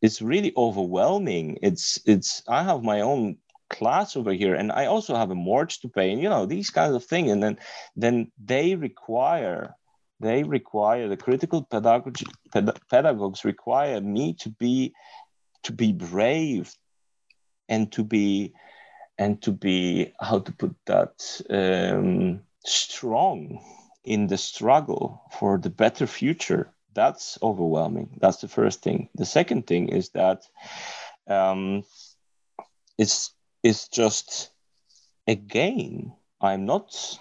[0.00, 1.58] it's really overwhelming.
[1.62, 3.36] It's it's i have my own
[3.70, 6.70] class over here and i also have a mortgage to pay and you know these
[6.70, 7.58] kinds of things and then
[7.96, 9.74] then they require
[10.20, 14.92] they require the critical pedagogy ped- pedagogues require me to be
[15.62, 16.72] to be brave
[17.68, 18.52] and to be
[19.18, 23.60] and to be how to put that um, strong
[24.04, 28.16] in the struggle for the better future that's overwhelming.
[28.20, 29.08] That's the first thing.
[29.16, 30.42] The second thing is that
[31.28, 31.84] um,
[32.98, 34.50] it's it's just
[35.26, 37.18] again i'm not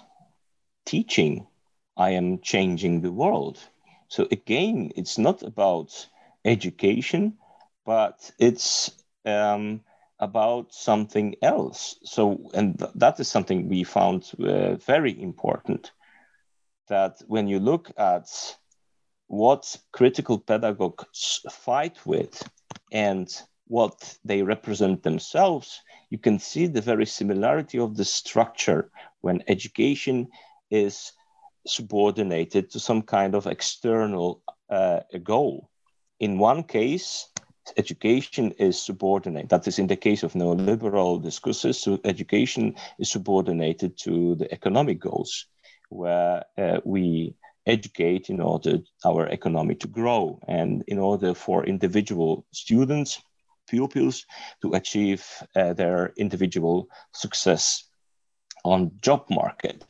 [0.86, 1.48] teaching.
[1.96, 3.60] I am changing the world.
[4.10, 6.08] So again it's not about
[6.46, 7.38] education
[7.86, 8.92] but it's
[9.26, 9.82] um,
[10.20, 11.98] about something else.
[12.04, 15.92] So, and th- that is something we found uh, very important.
[16.90, 18.28] That when you look at
[19.28, 22.48] what critical pedagogues fight with
[22.92, 23.28] and
[23.68, 30.28] what they represent themselves, you can see the very similarity of the structure when education
[30.70, 31.14] is
[31.66, 35.70] subordinated to some kind of external uh, goal.
[36.20, 37.28] In one case,
[37.78, 39.50] education is subordinate.
[39.50, 45.00] That is in the case of neoliberal discourses, so education is subordinated to the economic
[45.00, 45.46] goals,
[45.90, 52.46] where uh, we educate in order our economy to grow and in order for individual
[52.52, 53.22] students,
[53.68, 54.26] pupils
[54.62, 57.86] to achieve uh, their individual success
[58.66, 59.86] on job market.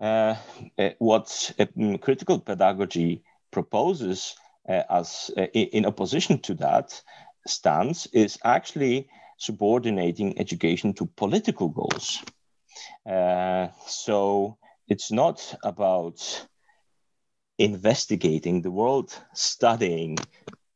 [0.00, 0.36] Uh,
[0.78, 1.52] uh what
[2.00, 4.34] critical pedagogy proposes
[4.68, 7.02] as uh, in opposition to that
[7.46, 12.22] stance is actually subordinating education to political goals.
[13.08, 16.46] Uh, so it's not about
[17.58, 20.18] investigating the world, studying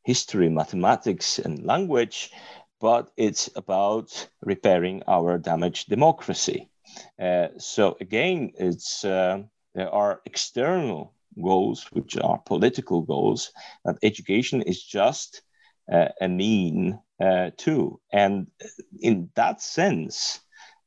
[0.03, 2.31] history, mathematics, and language,
[2.79, 6.69] but it's about repairing our damaged democracy.
[7.19, 9.43] Uh, so again, it's uh,
[9.75, 13.51] there are external goals, which are political goals,
[13.85, 15.41] that education is just
[15.91, 17.99] uh, a mean uh, to.
[18.11, 18.47] And
[18.99, 20.39] in that sense,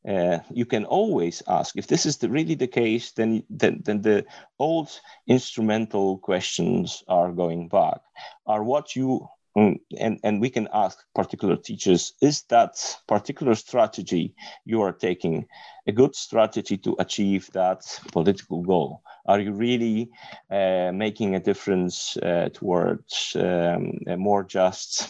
[0.09, 4.03] uh, you can always ask if this is the, really the case, then, then, then
[4.03, 4.27] the
[4.59, 4.91] old
[5.27, 8.01] instrumental questions are going back.
[8.47, 9.79] Are what you and,
[10.23, 12.75] and we can ask particular teachers is that
[13.07, 15.47] particular strategy you are taking
[15.87, 19.03] a good strategy to achieve that political goal?
[19.27, 20.11] Are you really
[20.51, 25.09] uh, making a difference uh, towards um, a more just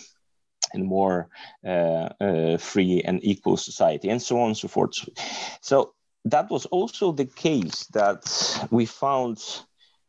[0.72, 1.28] and more
[1.64, 5.09] uh, uh free and equal society and so on and so forth?
[5.61, 5.95] So
[6.26, 8.24] that was also the case that
[8.70, 9.42] we found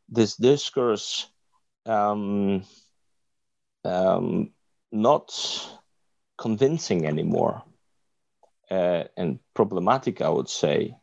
[0.09, 1.27] this discourse
[1.85, 2.63] um,
[3.85, 4.51] um,
[4.91, 5.31] not
[6.37, 7.63] convincing anymore
[8.71, 10.95] uh, and problematic, I would say.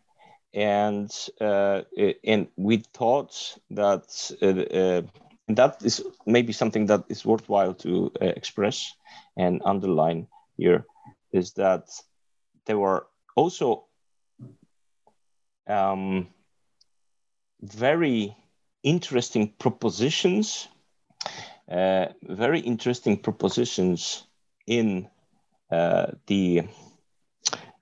[0.54, 1.10] And
[1.40, 1.82] uh,
[2.24, 4.04] and we thought that
[4.42, 5.02] uh, uh,
[5.48, 8.92] that is maybe something that is worthwhile to uh, express
[9.36, 10.26] and underline
[10.58, 10.84] here
[11.32, 11.88] is that
[12.66, 13.86] there were also
[15.66, 16.28] um,
[17.62, 18.36] very
[18.82, 20.68] interesting propositions
[21.72, 24.26] uh, very interesting propositions
[24.66, 25.08] in
[25.70, 26.62] uh, the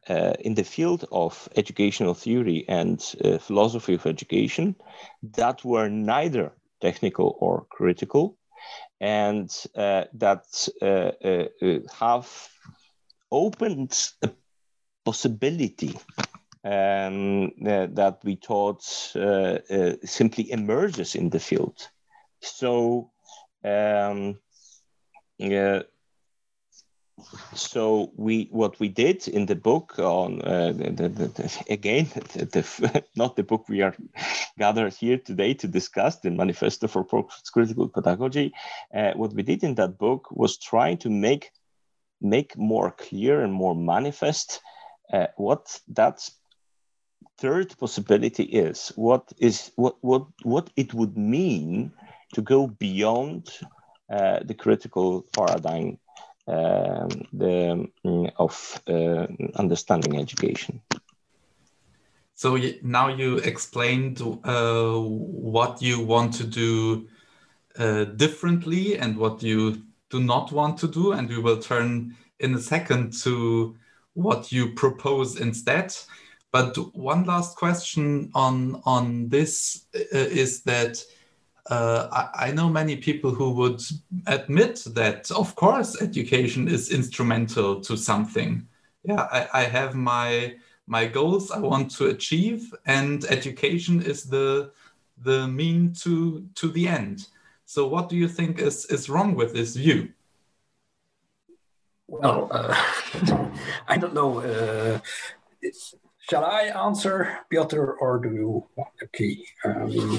[0.09, 4.74] uh, in the field of educational theory and uh, philosophy of education
[5.22, 8.36] that were neither technical or critical,
[9.01, 10.45] and uh, that
[11.99, 12.49] have
[13.30, 14.30] opened a
[15.05, 15.97] possibility
[16.64, 18.82] um, that we thought
[20.05, 21.88] simply emerges in the field.
[22.41, 23.11] So,
[23.64, 24.38] um,
[25.38, 25.82] yeah.
[27.54, 32.06] So we what we did in the book on uh, the, the, the, again
[33.16, 33.94] not the book we are
[34.58, 37.04] gathered here today to discuss the manifesto for
[37.52, 38.54] critical pedagogy
[38.94, 41.50] uh, what we did in that book was trying to make
[42.22, 44.62] make more clear and more manifest
[45.12, 46.28] uh, what that
[47.38, 48.92] third possibility is.
[48.96, 51.92] What is what what what it would mean
[52.35, 53.51] to go beyond
[54.11, 55.99] uh, the critical paradigm
[56.47, 59.26] um, the, mm, of uh,
[59.57, 60.81] understanding education.
[62.35, 67.07] So now you explained uh, what you want to do
[67.78, 72.55] uh, differently and what you do not want to do, and we will turn in
[72.55, 73.76] a second to
[74.14, 75.95] what you propose instead.
[76.51, 81.05] But one last question on on this uh, is that
[81.70, 83.80] uh, I, I, know many people who would
[84.26, 88.66] admit that, of course, education is instrumental to something.
[89.04, 90.56] Yeah, I, I, have my
[90.86, 94.72] my goals I want to achieve, and education is the
[95.22, 97.28] the mean to to the end.
[97.66, 100.12] So, what do you think is is wrong with this view?
[102.08, 102.74] Well, uh,
[103.88, 104.40] I don't know.
[104.40, 104.98] Uh,
[106.18, 108.66] shall I answer, Piotr, or do you?
[109.04, 109.38] Okay.
[109.64, 110.18] Um, well,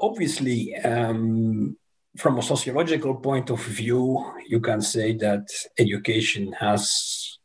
[0.00, 1.76] obviously, um,
[2.16, 5.46] from a sociological point of view, you can say that
[5.78, 7.38] education has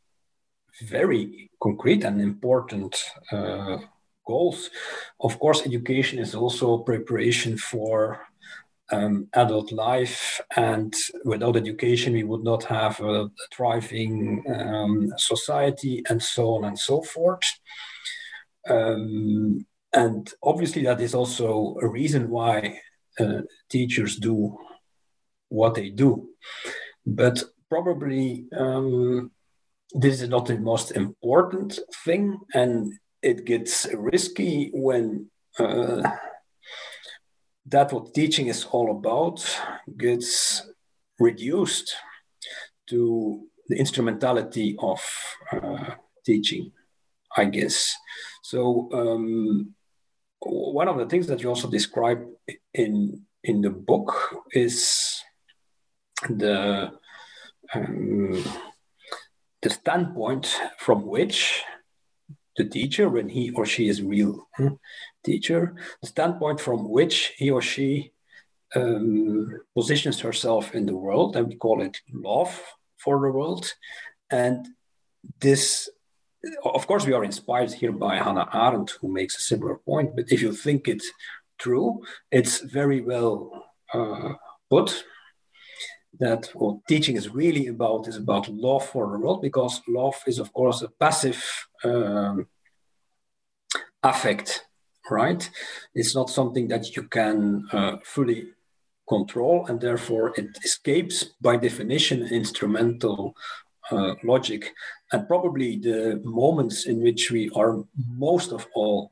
[0.82, 2.95] very concrete and important
[3.32, 3.78] uh,
[4.26, 4.70] goals.
[5.20, 8.20] Of course, education is also preparation for
[8.91, 10.93] um, adult life, and
[11.24, 17.01] without education, we would not have a thriving um, society, and so on and so
[17.01, 17.47] forth.
[18.70, 19.66] Um,
[19.96, 22.80] and obviously, that is also a reason why
[23.20, 24.58] uh, teachers do
[25.48, 26.30] what they do.
[27.06, 29.32] But probably um,
[29.93, 36.02] this is not the most important thing, and it gets risky when uh,
[37.68, 39.43] that what teaching is all about
[39.98, 40.68] gets
[41.20, 41.96] reduced
[42.89, 45.02] to the instrumentality of
[45.54, 45.91] uh,
[46.26, 46.72] teaching,
[47.36, 47.96] I guess.
[48.43, 49.74] So um,
[50.39, 52.25] one of the things that you also describe
[52.73, 54.13] in in the book
[54.51, 55.23] is
[56.29, 56.91] the
[57.73, 58.43] um,
[59.61, 61.63] the standpoint from which
[62.57, 64.75] the teacher, when he or she is real hmm,
[65.23, 68.13] teacher, the standpoint from which he or she
[68.75, 72.61] um, positions herself in the world, and we call it love
[72.97, 73.73] for the world,
[74.29, 74.67] and
[75.39, 75.89] this
[76.64, 80.16] of course, we are inspired here by Hannah Arendt, who makes a similar point.
[80.16, 81.04] But if you think it
[81.58, 84.34] true, it's very well uh,
[84.70, 85.04] put
[86.20, 90.39] that what teaching is really about is about love for the world, because love is,
[90.39, 92.48] of course, a passive um,
[94.02, 94.66] affect,
[95.10, 95.50] right?
[95.93, 98.48] It's not something that you can uh, fully
[99.10, 103.36] control, and therefore it escapes, by definition, instrumental
[103.91, 104.73] uh, logic.
[105.11, 109.11] And probably the moments in which we are most of all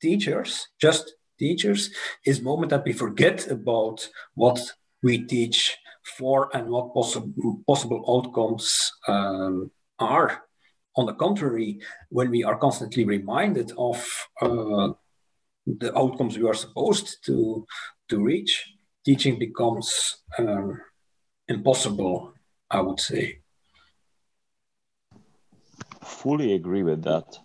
[0.00, 1.90] teachers, just teachers,
[2.24, 4.60] is moment that we forget about what
[5.02, 5.76] we teach
[6.18, 10.44] for and what possible possible outcomes um, are.
[10.96, 13.96] On the contrary, when we are constantly reminded of
[14.40, 14.90] uh,
[15.66, 17.66] the outcomes we are supposed to
[18.08, 18.52] to reach,
[19.04, 20.80] teaching becomes um,
[21.48, 22.32] impossible.
[22.70, 23.43] I would say
[26.06, 27.38] fully agree with that.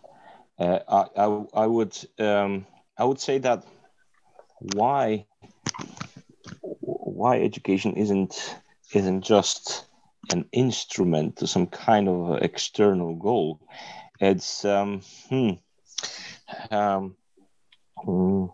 [0.60, 2.66] Uh, I, I, I would um,
[2.97, 3.66] I would say that
[4.60, 5.26] why
[6.62, 8.55] why education isn't
[8.93, 9.86] isn't just
[10.32, 13.60] an instrument to some kind of external goal.
[14.20, 15.51] It's um, hmm,
[16.72, 17.16] um,
[18.03, 18.45] hmm,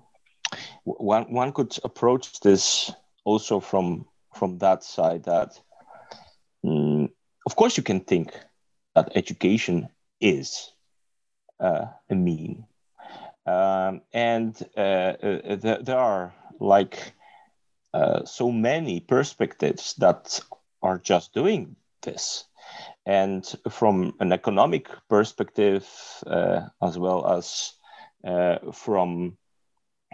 [0.83, 2.91] one one could approach this
[3.23, 5.59] also from from that side that
[6.63, 7.09] mm,
[7.45, 8.33] of course you can think
[8.95, 9.89] that education
[10.19, 10.71] is
[11.59, 12.65] uh, a mean.
[13.45, 17.13] Um, and uh, uh, th- there are like
[17.93, 20.39] uh, so many perspectives that
[20.81, 22.45] are just doing this.
[23.05, 25.87] and from an economic perspective,
[26.81, 27.73] as well as
[28.73, 29.37] from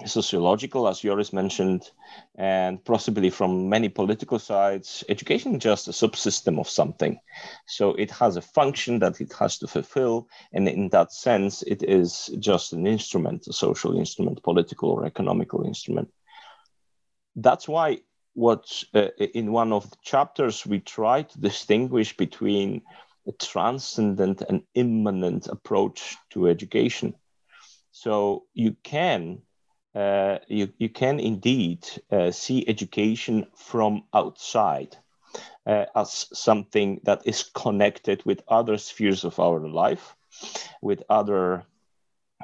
[0.06, 1.90] sociological, as Joris mentioned,
[2.36, 7.20] and possibly from many political sides, education is just a subsystem of something.
[7.68, 10.28] So it has a function that it has to fulfill.
[10.54, 15.64] And in that sense, it is just an instrument, a social instrument, political or economical
[15.66, 16.10] instrument.
[17.36, 18.00] That's why
[18.34, 22.82] what uh, in one of the chapters we try to distinguish between
[23.28, 27.14] a transcendent and immanent approach to education.
[27.92, 29.42] So you can
[29.96, 34.98] uh, you, you can indeed uh, see education from outside
[35.66, 40.16] uh, as something that is connected with other spheres of our life,
[40.82, 41.64] with other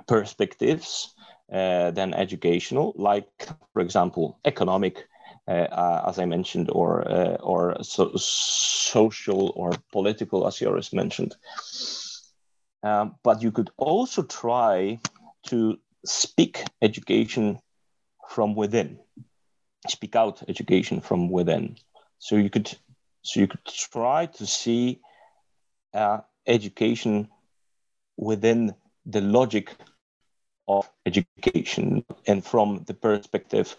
[0.07, 1.13] perspectives
[1.51, 5.07] uh, than educational, like, for example, economic.
[5.47, 7.07] Uh, as I mentioned, or
[7.41, 11.37] or so, social or political, as Joris mentioned,
[12.83, 14.99] um, but you could also try
[15.47, 17.59] to speak education
[18.29, 18.99] from within.
[19.87, 21.77] Speak out education from within.
[22.19, 22.71] So you could
[23.21, 25.01] so you could try to see
[25.93, 27.27] uh, education
[28.17, 28.73] within
[29.05, 29.75] the logic
[30.67, 33.75] of education and from the perspective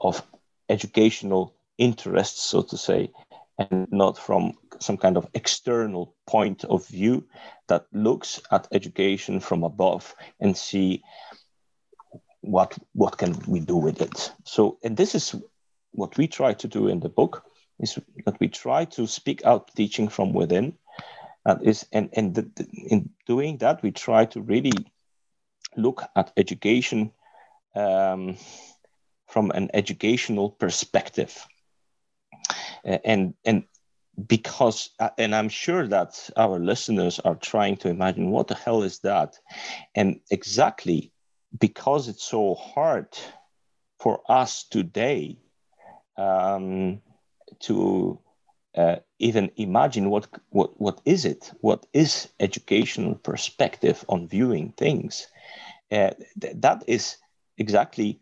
[0.00, 0.22] of
[0.68, 3.10] educational interests so to say
[3.58, 7.24] and not from some kind of external point of view
[7.68, 11.02] that looks at education from above and see
[12.42, 14.32] what what can we do with it?
[14.44, 15.34] So and this is
[15.92, 17.44] what we try to do in the book
[17.78, 20.74] is that we try to speak out teaching from within.
[21.44, 24.72] And is and and the, the, in doing that we try to really
[25.76, 27.12] look at education
[27.74, 28.36] um,
[29.28, 31.46] from an educational perspective.
[32.84, 33.64] And and
[34.26, 38.82] because uh, and i'm sure that our listeners are trying to imagine what the hell
[38.82, 39.38] is that?
[39.94, 41.12] And exactly
[41.58, 43.08] because it's so hard
[44.00, 45.38] for us today
[46.16, 47.00] um,
[47.60, 48.18] to
[48.76, 51.52] uh, even imagine what, what what is it?
[51.60, 55.26] What is educational perspective on viewing things?
[55.90, 57.16] Uh, th- that is
[57.58, 58.20] exactly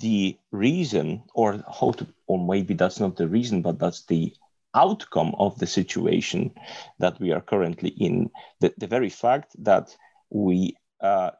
[0.00, 4.34] the reason or how to or maybe that's not the reason but that's the
[4.74, 6.52] outcome of the situation
[6.98, 8.30] that we are currently in.
[8.60, 9.96] The, the very fact that
[10.30, 11.30] we uh,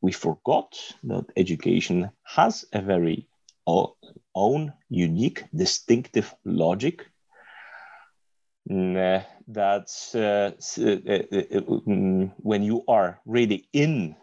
[0.00, 3.28] we forgot that education has a very
[4.34, 7.06] own unique distinctive logic.
[8.70, 14.14] Mm, uh, that's uh, uh, uh, uh mm, when you are really in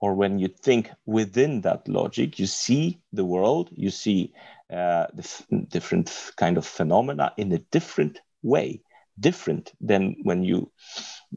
[0.00, 4.32] or when you think within that logic you see the world you see
[4.72, 8.80] uh, the different kind of phenomena in a different way
[9.20, 10.70] different than when you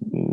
[0.01, 0.26] uh, uh,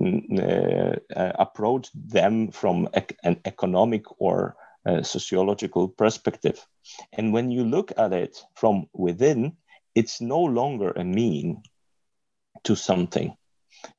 [1.17, 2.89] approach them from
[3.23, 6.67] an economic or uh, sociological perspective.
[7.13, 9.57] And when you look at it from within,
[9.95, 11.63] it's no longer a mean
[12.65, 13.37] to something.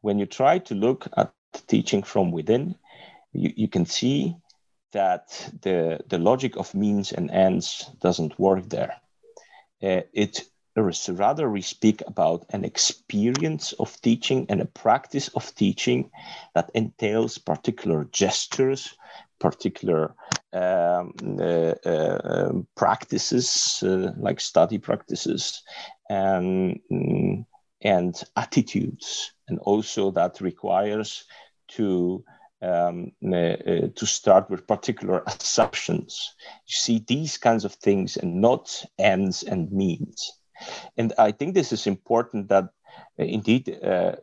[0.01, 1.33] When you try to look at
[1.67, 2.75] teaching from within,
[3.33, 4.35] you, you can see
[4.91, 8.95] that the, the logic of means and ends doesn't work there.
[9.83, 10.41] Uh, it
[10.75, 16.09] rather we speak about an experience of teaching and a practice of teaching
[16.53, 18.95] that entails particular gestures
[19.39, 20.13] particular
[20.53, 25.61] um, uh, uh, um, practices uh, like study practices
[26.09, 26.79] and
[27.81, 31.25] and attitudes and also that requires
[31.67, 32.23] to
[32.61, 36.33] um, uh, uh, to start with particular assumptions.
[36.65, 40.31] You see these kinds of things and not ends and means.
[40.97, 42.69] And I think this is important that
[43.19, 44.15] uh, indeed uh,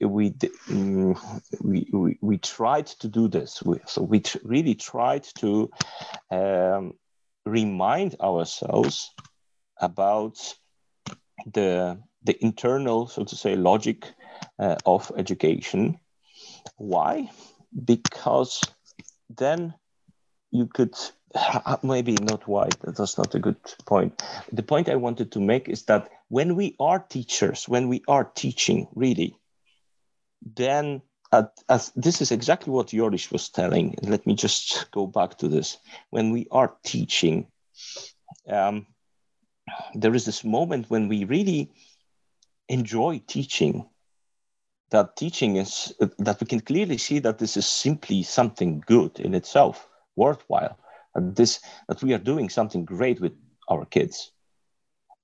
[0.00, 0.34] we,
[0.70, 1.16] um,
[1.60, 3.62] we, we, we tried to do this.
[3.62, 5.70] We, so we really tried to
[6.30, 6.92] um,
[7.46, 9.10] remind ourselves
[9.80, 10.36] about
[11.52, 14.12] the, the internal, so to say, logic
[14.58, 15.98] uh, of education.
[16.76, 17.30] Why?
[17.84, 18.60] Because
[19.30, 19.74] then
[20.50, 20.94] you could
[21.82, 22.76] maybe not wide.
[22.82, 23.56] That's not a good
[23.86, 24.22] point.
[24.52, 28.24] The point i wanted to make is that when we are teachers when we are
[28.24, 29.36] teaching really
[30.56, 31.02] then
[31.32, 33.94] at, this is exactly what Joris was telling.
[34.02, 35.78] Let me just go back to this.
[36.10, 37.46] When we are teaching
[38.46, 38.86] um,
[39.94, 41.70] there is this moment when we really
[42.68, 43.88] enjoy teaching.
[44.90, 49.34] That teaching is that we can clearly see that this is simply something good in
[49.34, 50.78] itself worthwhile
[51.14, 53.32] this that we are doing something great with
[53.68, 54.32] our kids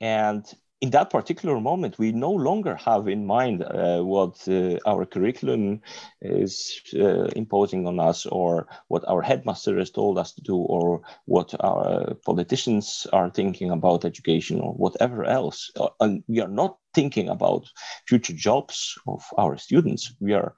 [0.00, 0.44] and
[0.80, 5.80] in that particular moment, we no longer have in mind uh, what uh, our curriculum
[6.22, 11.02] is uh, imposing on us, or what our headmaster has told us to do, or
[11.24, 15.70] what our politicians are thinking about education, or whatever else.
[15.74, 17.66] Uh, and we are not thinking about
[18.06, 20.14] future jobs of our students.
[20.20, 20.54] We are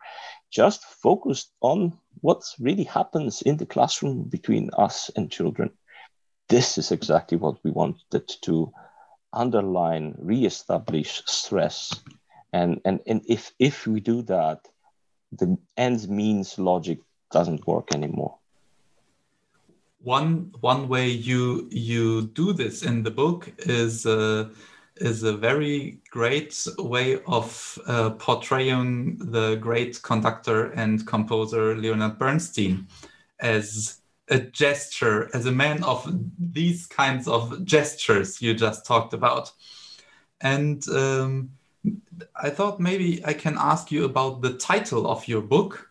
[0.51, 5.71] just focused on what really happens in the classroom between us and children.
[6.49, 8.73] This is exactly what we wanted to
[9.33, 11.95] underline, reestablish stress.
[12.53, 14.67] And, and, and if, if we do that,
[15.33, 16.99] the ends means logic
[17.31, 18.37] doesn't work anymore.
[20.03, 24.49] One, one way you, you do this in the book is, uh,
[25.01, 32.87] is a very great way of uh, portraying the great conductor and composer Leonard Bernstein
[33.41, 39.51] as a gesture as a man of these kinds of gestures you just talked about.
[40.41, 41.51] And um,
[42.37, 45.91] I thought maybe I can ask you about the title of your book,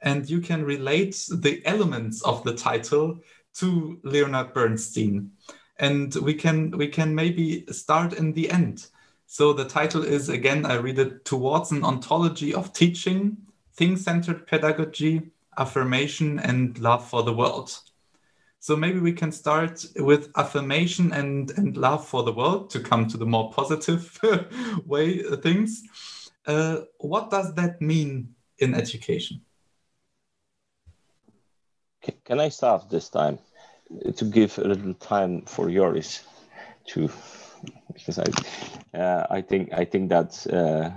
[0.00, 3.18] and you can relate the elements of the title
[3.54, 5.32] to Leonard Bernstein.
[5.78, 8.86] And we can we can maybe start in the end.
[9.26, 13.36] So the title is again, I read it towards an ontology of teaching,
[13.74, 17.78] thing-centered pedagogy, affirmation and love for the world.
[18.60, 23.08] So maybe we can start with affirmation and, and love for the world to come
[23.08, 24.18] to the more positive
[24.86, 25.82] way things.
[26.46, 29.40] Uh, what does that mean in education?
[32.24, 33.38] Can I start this time
[34.16, 36.24] to give a little time for Joris
[36.88, 37.10] to
[37.92, 40.90] because I, uh, I think I think that uh,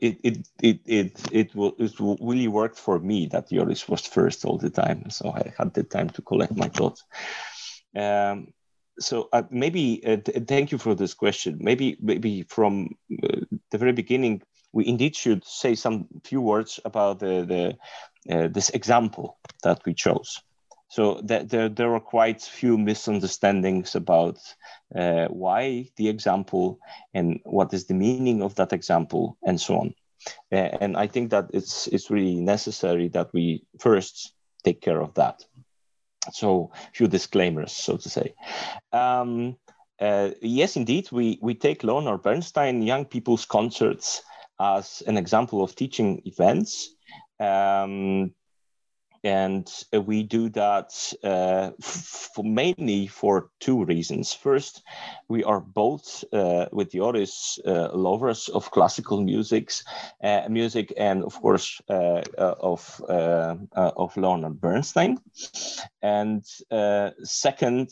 [0.00, 4.44] it, it it it it will it really worked for me that Joris was first
[4.44, 7.04] all the time, so I had the time to collect my thoughts.
[7.96, 8.52] Um,
[8.98, 11.58] so uh, maybe uh, th- thank you for this question.
[11.60, 14.42] Maybe maybe from uh, the very beginning,
[14.72, 19.94] we indeed should say some few words about the the uh, this example that we
[19.94, 20.40] chose.
[20.92, 24.36] So that there, there are quite few misunderstandings about
[24.94, 26.80] uh, why the example
[27.14, 29.94] and what is the meaning of that example and so on.
[30.52, 34.34] Uh, and I think that it's it's really necessary that we first
[34.64, 35.42] take care of that.
[36.32, 38.34] So few disclaimers, so to say.
[38.92, 39.56] Um,
[39.98, 44.22] uh, yes, indeed, we we take Leonard Bernstein young people's concerts
[44.60, 46.94] as an example of teaching events.
[47.40, 48.34] Um,
[49.24, 51.70] and uh, we do that uh,
[52.42, 54.32] mainly for two reasons.
[54.32, 54.82] First,
[55.28, 59.84] we are both uh, with Joris uh, lovers of classical musics,
[60.22, 63.00] uh, music, and of course uh, of
[63.74, 65.18] of Leonard Bernstein.
[66.02, 66.44] And
[67.22, 67.90] second,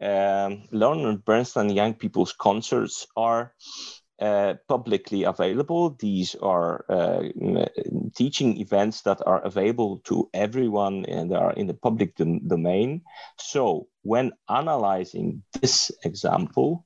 [0.00, 3.54] um, Leonard Bernstein young people's concerts are
[4.20, 5.96] uh, publicly available.
[5.98, 7.22] These are uh,
[8.14, 13.02] teaching events that are available to everyone and are in the public dom- domain.
[13.38, 16.84] So, when analyzing this example,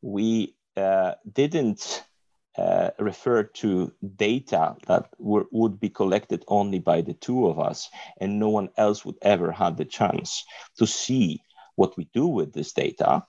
[0.00, 2.04] we uh, didn't
[2.56, 7.90] uh, refer to data that were, would be collected only by the two of us,
[8.20, 10.44] and no one else would ever have the chance
[10.78, 11.42] to see
[11.74, 13.22] what we do with this data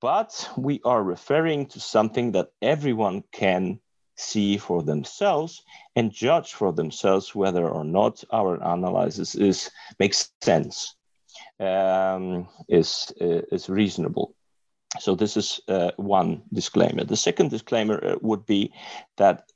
[0.00, 3.80] but we are referring to something that everyone can
[4.16, 5.62] see for themselves
[5.94, 10.96] and judge for themselves whether or not our analysis is makes sense
[11.60, 14.34] um, is is reasonable.
[15.00, 17.04] So this is uh, one disclaimer.
[17.04, 18.72] The second disclaimer uh, would be
[19.18, 19.50] that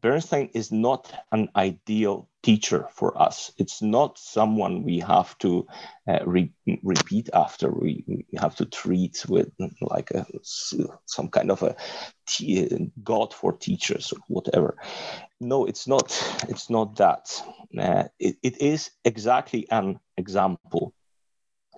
[0.00, 3.50] Bernstein is not an ideal teacher for us.
[3.58, 5.66] It's not someone we have to
[6.06, 6.52] uh, re-
[6.84, 7.68] repeat after.
[7.72, 10.24] We, have to treat with like a,
[11.06, 11.74] some kind of a
[12.28, 14.76] t- god for teachers or whatever.
[15.40, 16.06] No, it's not.
[16.48, 17.42] It's not that.
[17.76, 20.94] Uh, it, it is exactly an example.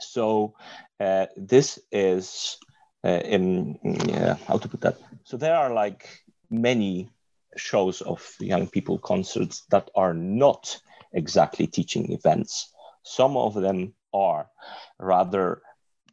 [0.01, 0.55] So
[1.01, 2.59] uh, this is
[3.05, 4.99] uh, in yeah, how to put that.
[5.25, 6.09] So there are like
[6.51, 7.09] many
[7.57, 10.81] shows of young people concerts that are not
[11.13, 12.73] exactly teaching events.
[13.03, 14.49] Some of them are
[14.99, 15.63] rather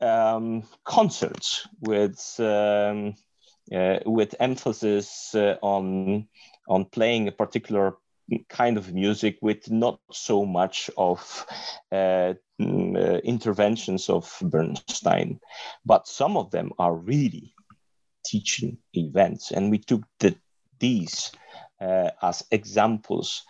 [0.02, 3.16] um, concerts with um,
[3.74, 6.28] uh, with emphasis uh, on
[6.68, 7.96] on playing a particular
[8.50, 11.46] kind of music with not so much of
[11.92, 15.40] uh, mm, uh, interventions of Bernstein,
[15.86, 17.54] but some of them are really
[18.26, 20.36] teaching events, and we took the
[20.80, 21.32] these
[21.82, 23.44] uh, as examples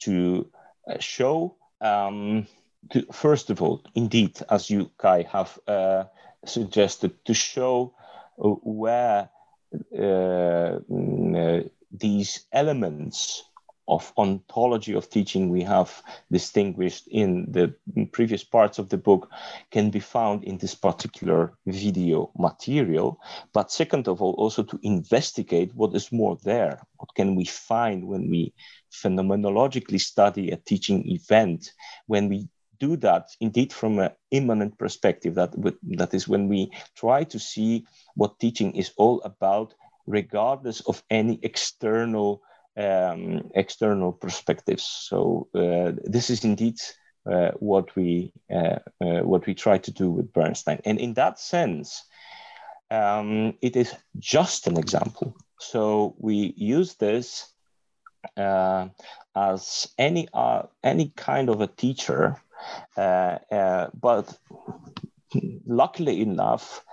[0.00, 0.50] to
[0.88, 2.46] uh, show, um,
[2.90, 6.04] to, first of all, indeed, as you, Kai, have uh,
[6.44, 7.94] suggested, to show
[8.36, 9.30] where
[9.94, 13.44] uh, mm, uh, these elements
[13.88, 17.74] of ontology of teaching we have distinguished in the
[18.12, 19.28] previous parts of the book
[19.70, 23.18] can be found in this particular video material.
[23.52, 26.80] But second of all, also to investigate what is more there.
[26.96, 28.54] What can we find when we
[28.92, 31.72] phenomenologically study a teaching event,
[32.06, 35.52] when we do that indeed from an immanent perspective, that,
[35.82, 39.74] that is when we try to see what teaching is all about,
[40.06, 42.42] regardless of any external
[42.76, 44.84] um, external perspectives.
[44.84, 46.78] So uh, this is indeed
[47.30, 51.38] uh, what we uh, uh, what we try to do with Bernstein, and in that
[51.38, 52.04] sense,
[52.90, 55.36] um, it is just an example.
[55.60, 57.48] So we use this
[58.36, 58.88] uh,
[59.36, 62.36] as any uh, any kind of a teacher,
[62.96, 64.36] but
[65.64, 66.84] luckily enough,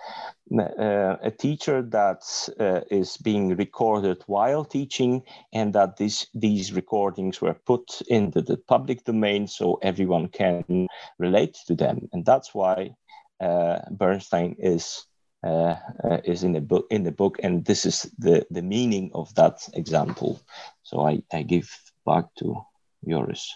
[0.52, 2.24] uh, a teacher that
[2.60, 5.24] uh, is being recorded while teaching
[5.54, 10.88] and that this, these recordings were put into the public domain so everyone can
[11.20, 12.10] relate to them.
[12.14, 12.95] And that's why
[13.39, 15.06] uh, bernstein is
[15.43, 17.38] uh, uh, is in the book in the book.
[17.41, 20.41] And this is the the meaning of that example.
[20.84, 21.70] So i i give
[22.06, 22.62] back to
[23.08, 23.50] joris.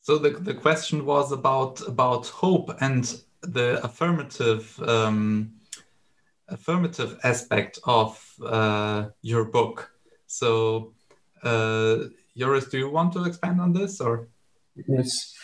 [0.00, 3.04] So the, the question was about about hope and
[3.42, 5.59] the affirmative um,
[6.50, 9.90] affirmative aspect of uh, your book.
[10.26, 10.94] So,
[11.42, 11.96] uh,
[12.36, 14.28] Joris, do you want to expand on this or?
[14.86, 15.34] Yes.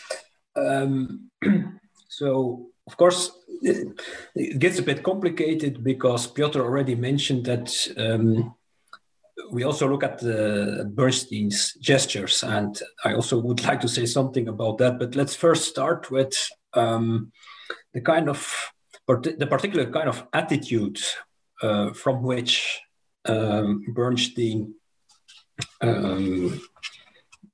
[0.55, 1.29] Um,
[2.09, 3.31] so, of course,
[3.61, 8.55] it, gets a bit complicated because Piotr already mentioned that um,
[9.51, 14.47] we also look at the Bernstein's gestures, and I also would like to say something
[14.47, 14.99] about that.
[14.99, 16.33] But let's first start with
[16.73, 17.31] um,
[17.93, 18.71] the kind of
[19.07, 20.99] the particular kind of attitude
[21.61, 22.81] uh, from which
[23.25, 24.73] um, Bernstein
[25.81, 26.61] um,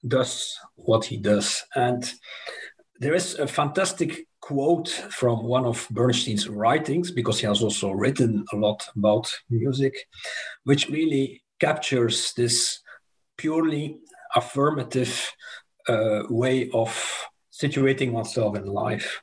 [0.07, 1.63] does what he does.
[1.75, 2.11] And
[2.99, 8.43] there is a fantastic quote from one of Bernstein's writings, because he has also written
[8.51, 9.93] a lot about music,
[10.63, 12.79] which really captures this
[13.37, 13.99] purely
[14.35, 15.31] affirmative
[15.87, 19.21] uh, way of situating oneself in life.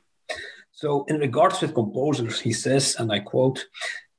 [0.81, 3.67] So, in regards with composers, he says, and I quote,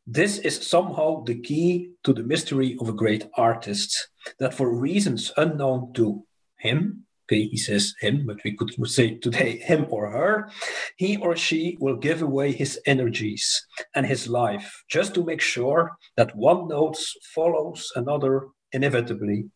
[0.06, 4.08] this is somehow the key to the mystery of a great artist,
[4.38, 6.24] that for reasons unknown to
[6.58, 10.50] him, okay, he says him, but we could say today him or her,
[10.96, 15.90] he or she will give away his energies and his life just to make sure
[16.16, 16.96] that one note
[17.34, 19.46] follows another inevitably.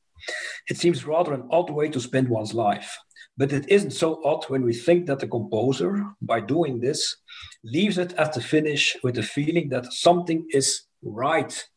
[0.69, 2.99] It seems rather an odd way to spend one's life.
[3.37, 7.16] But it isn't so odd when we think that the composer, by doing this,
[7.62, 11.68] leaves it at the finish with the feeling that something is right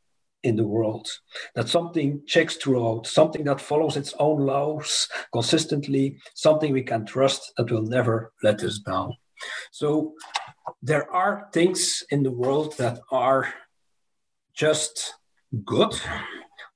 [0.44, 1.08] in the world,
[1.56, 7.52] that something checks throughout, something that follows its own laws consistently, something we can trust
[7.58, 9.14] that will never let us down.
[9.72, 10.14] So
[10.82, 13.54] there are things in the world that are
[14.54, 15.14] just
[15.66, 15.94] good,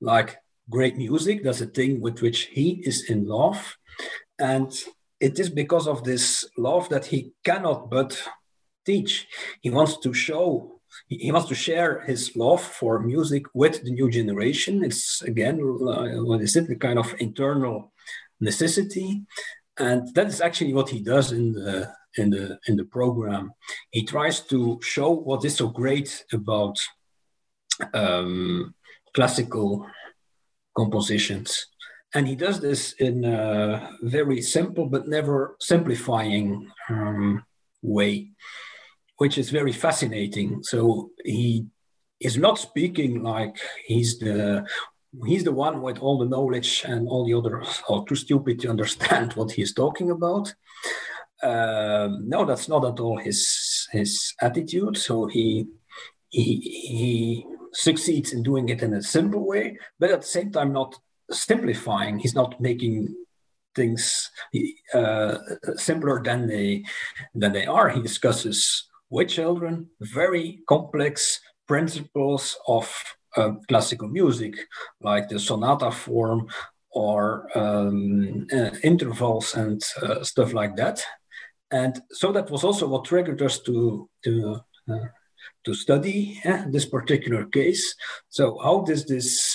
[0.00, 0.36] like
[0.70, 1.42] great music.
[1.42, 3.76] That's a thing with which he is in love.
[4.38, 4.72] And
[5.20, 8.20] it is because of this love that he cannot but
[8.84, 9.26] teach.
[9.60, 14.10] He wants to show, he wants to share his love for music with the new
[14.10, 14.84] generation.
[14.84, 17.92] It's again, uh, what is it, the kind of internal
[18.40, 19.22] necessity.
[19.78, 23.52] And that is actually what he does in the in the in the program.
[23.90, 26.78] He tries to show what is so great about
[27.92, 28.74] um,
[29.14, 29.86] classical
[30.76, 31.68] compositions
[32.14, 37.44] and he does this in a very simple but never simplifying um,
[37.82, 38.30] way,
[39.18, 40.62] which is very fascinating.
[40.62, 41.66] So he
[42.20, 44.64] is not speaking like he's the
[45.26, 48.70] he's the one with all the knowledge and all the others are too stupid to
[48.70, 50.54] understand what he's talking about.
[51.42, 54.96] Um, no, that's not at all his his attitude.
[54.96, 55.66] So he
[56.28, 60.72] he he succeeds in doing it in a simple way, but at the same time
[60.72, 60.94] not
[61.30, 62.18] simplifying.
[62.18, 63.14] He's not making
[63.74, 64.30] things
[64.94, 65.38] uh,
[65.76, 66.84] simpler than they
[67.34, 67.88] than they are.
[67.88, 72.92] He discusses with children very complex principles of
[73.36, 74.54] uh, classical music,
[75.00, 76.48] like the sonata form
[76.90, 81.02] or um, uh, intervals and uh, stuff like that.
[81.70, 84.60] And so that was also what triggered us to to
[84.90, 85.06] uh,
[85.64, 87.94] to study this particular case.
[88.28, 89.53] So how does this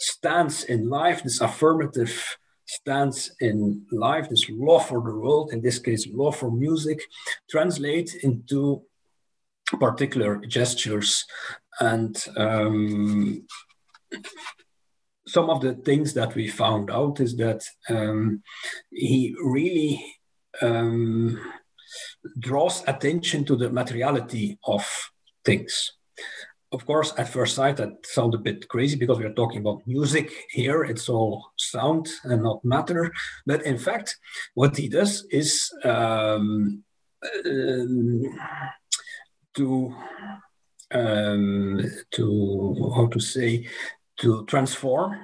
[0.00, 5.78] stance in life, this affirmative stance in life, this love for the world, in this
[5.78, 7.02] case, love for music,
[7.50, 8.82] translate into
[9.78, 11.24] particular gestures.
[11.80, 13.46] And um,
[15.26, 18.42] some of the things that we found out is that um,
[18.90, 20.04] he really
[20.62, 21.40] um,
[22.38, 25.10] draws attention to the materiality of
[25.44, 25.92] things.
[26.72, 29.86] Of course, at first sight, that sounds a bit crazy because we are talking about
[29.86, 30.84] music here.
[30.84, 33.12] It's all sound and not matter.
[33.44, 34.16] But in fact,
[34.54, 36.84] what he does is um,
[37.44, 38.22] um,
[39.56, 39.96] to
[40.92, 41.80] um,
[42.12, 43.66] to how to say
[44.20, 45.18] to transform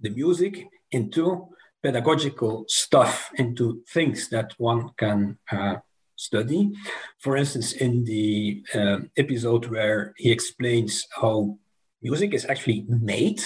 [0.00, 1.48] the music into
[1.82, 5.76] pedagogical stuff, into things that one can uh,
[6.16, 6.72] study.
[7.20, 11.58] For instance, in the uh, episode where he explains how
[12.02, 13.40] music is actually made,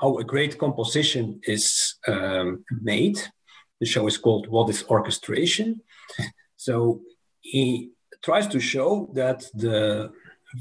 [0.00, 3.18] how a great composition is um, made.
[3.80, 5.80] The show is called What is Orchestration?
[6.56, 7.00] So
[7.40, 7.90] he
[8.22, 10.12] tries to show that the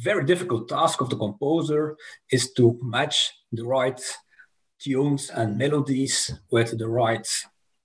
[0.02, 1.96] very difficult task of the composer
[2.32, 4.02] is to match the right
[4.80, 7.28] tunes and melodies with the right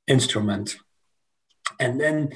[0.07, 0.77] instrument.
[1.79, 2.31] And then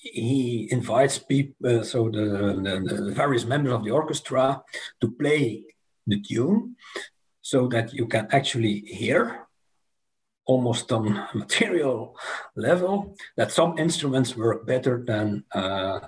[0.00, 2.24] he invites people, uh, so the,
[2.62, 4.62] the, the, various members of the orchestra
[5.00, 5.64] to play
[6.06, 6.76] the tune
[7.42, 9.46] so that you can actually hear
[10.46, 12.16] almost on material
[12.56, 16.00] level that some instruments work better than uh,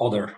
[0.00, 0.36] other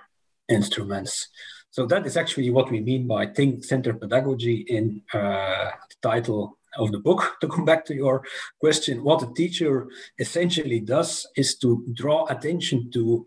[0.49, 1.29] instruments.
[1.71, 6.93] So that is actually what we mean by thing-centered pedagogy in uh, the title of
[6.93, 7.37] the book.
[7.41, 8.23] To come back to your
[8.61, 9.89] question, what a teacher
[10.19, 13.27] essentially does is to draw attention to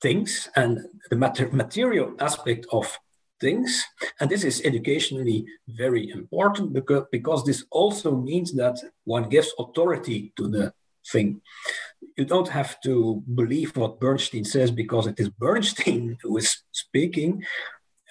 [0.00, 0.78] things and
[1.10, 2.98] the mater- material aspect of
[3.40, 3.84] things.
[4.20, 10.32] And this is educationally very important because, because this also means that one gives authority
[10.36, 10.72] to the
[11.12, 11.40] thing.
[12.16, 17.42] You don't have to believe what Bernstein says because it is Bernstein who is speaking.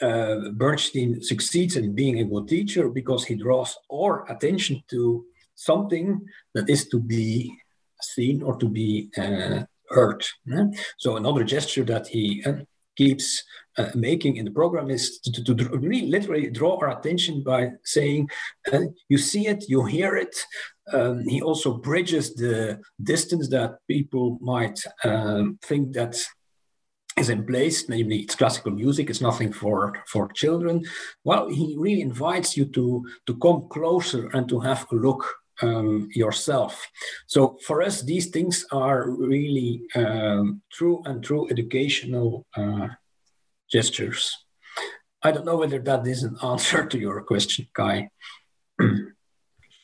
[0.01, 5.25] Uh, Bernstein succeeds in being a good teacher because he draws our attention to
[5.55, 6.19] something
[6.55, 7.55] that is to be
[8.01, 10.25] seen or to be uh, heard.
[10.45, 10.65] Yeah?
[10.97, 12.53] So another gesture that he uh,
[12.95, 13.43] keeps
[13.77, 17.71] uh, making in the program is to, to, to, really literally draw our attention by
[17.83, 18.29] saying,
[18.71, 20.35] uh, you see it, you hear it.
[20.91, 26.17] Um, he also bridges the distance that people might um, think that
[27.17, 30.83] is in place, namely it's classical music, it's nothing for, for children.
[31.23, 35.23] Well, he really invites you to, to come closer and to have a look
[35.61, 36.89] um, yourself.
[37.27, 42.87] So for us, these things are really um, true and true educational uh,
[43.71, 44.35] gestures.
[45.21, 48.09] I don't know whether that is an answer to your question, Kai.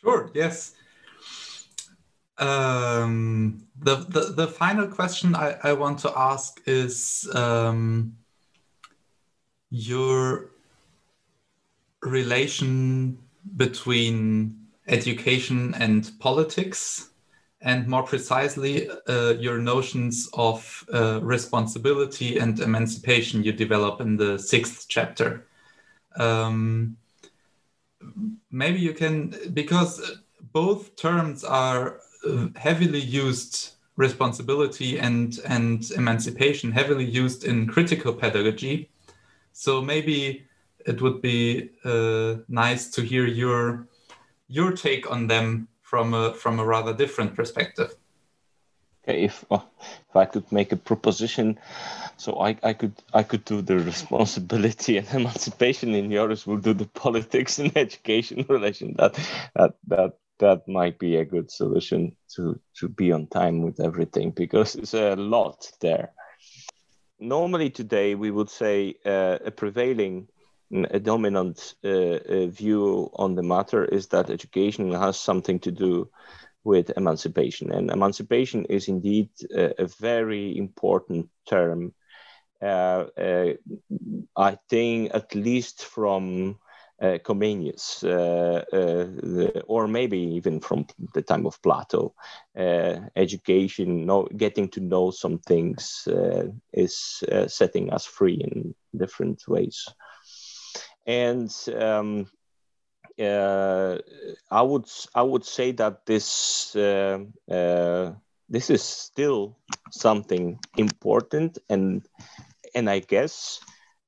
[0.03, 0.73] sure, yes.
[2.39, 8.15] Um, the, the, the final question I, I want to ask is um,
[9.69, 10.51] your
[12.01, 13.17] relation
[13.57, 14.55] between
[14.87, 17.09] education and politics,
[17.61, 24.39] and more precisely, uh, your notions of uh, responsibility and emancipation you develop in the
[24.39, 25.45] sixth chapter.
[26.15, 26.95] Um,
[28.49, 30.19] maybe you can, because
[30.53, 31.99] both terms are
[32.55, 38.89] heavily used responsibility and and emancipation heavily used in critical pedagogy
[39.51, 40.45] so maybe
[40.85, 43.87] it would be uh, nice to hear your
[44.47, 47.95] your take on them from a from a rather different perspective.
[49.03, 49.59] Okay, if uh,
[50.09, 51.59] if I could make a proposition,
[52.17, 56.73] so I, I could I could do the responsibility and emancipation, in yours We'll do
[56.73, 58.95] the politics and education relation.
[58.97, 59.13] That
[59.55, 64.31] that that that might be a good solution to to be on time with everything
[64.31, 66.11] because it's a lot there.
[67.19, 70.27] Normally today we would say uh, a prevailing
[70.71, 76.09] a dominant uh, uh, view on the matter is that education has something to do
[76.63, 77.71] with emancipation.
[77.71, 81.93] And emancipation is indeed a, a very important term.
[82.61, 83.53] Uh, uh,
[84.35, 86.68] I think, at least from uh,
[87.01, 92.13] Comenius, uh, the, or maybe even from the time of Plato,
[93.15, 96.07] education, know, getting to know some things
[96.73, 99.87] is setting us free in different ways
[101.05, 102.27] and um,
[103.19, 103.97] uh,
[104.51, 104.85] I would
[105.15, 107.19] I would say that this uh,
[107.49, 108.13] uh,
[108.49, 109.57] this is still
[109.91, 112.07] something important, and
[112.75, 113.59] and I guess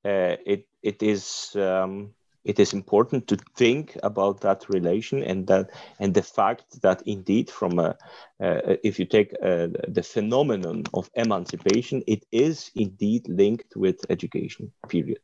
[0.06, 1.56] uh, it it is.
[1.56, 2.14] Um,
[2.44, 5.70] it is important to think about that relation and that
[6.00, 7.96] and the fact that indeed from a
[8.44, 14.72] uh, if you take uh, the phenomenon of emancipation it is indeed linked with education
[14.89, 15.20] period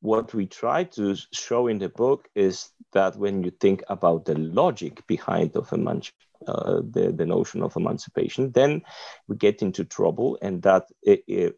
[0.00, 4.34] what we try to show in the book is that when you think about the
[4.38, 6.12] logic behind of emanci-
[6.46, 8.82] uh, the, the notion of emancipation, then
[9.26, 10.38] we get into trouble.
[10.42, 11.56] And that it, it,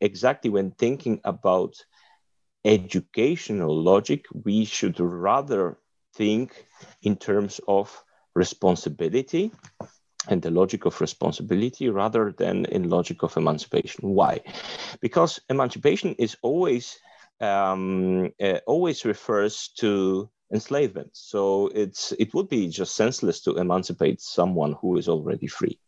[0.00, 1.74] exactly when thinking about
[2.66, 5.78] educational logic, we should rather
[6.16, 6.66] think
[7.02, 8.04] in terms of
[8.34, 9.52] responsibility
[10.28, 14.10] and the logic of responsibility rather than in logic of emancipation.
[14.10, 14.40] Why?
[15.00, 16.98] Because emancipation is always
[17.40, 21.10] um, uh, always refers to enslavement.
[21.12, 25.78] So it's it would be just senseless to emancipate someone who is already free.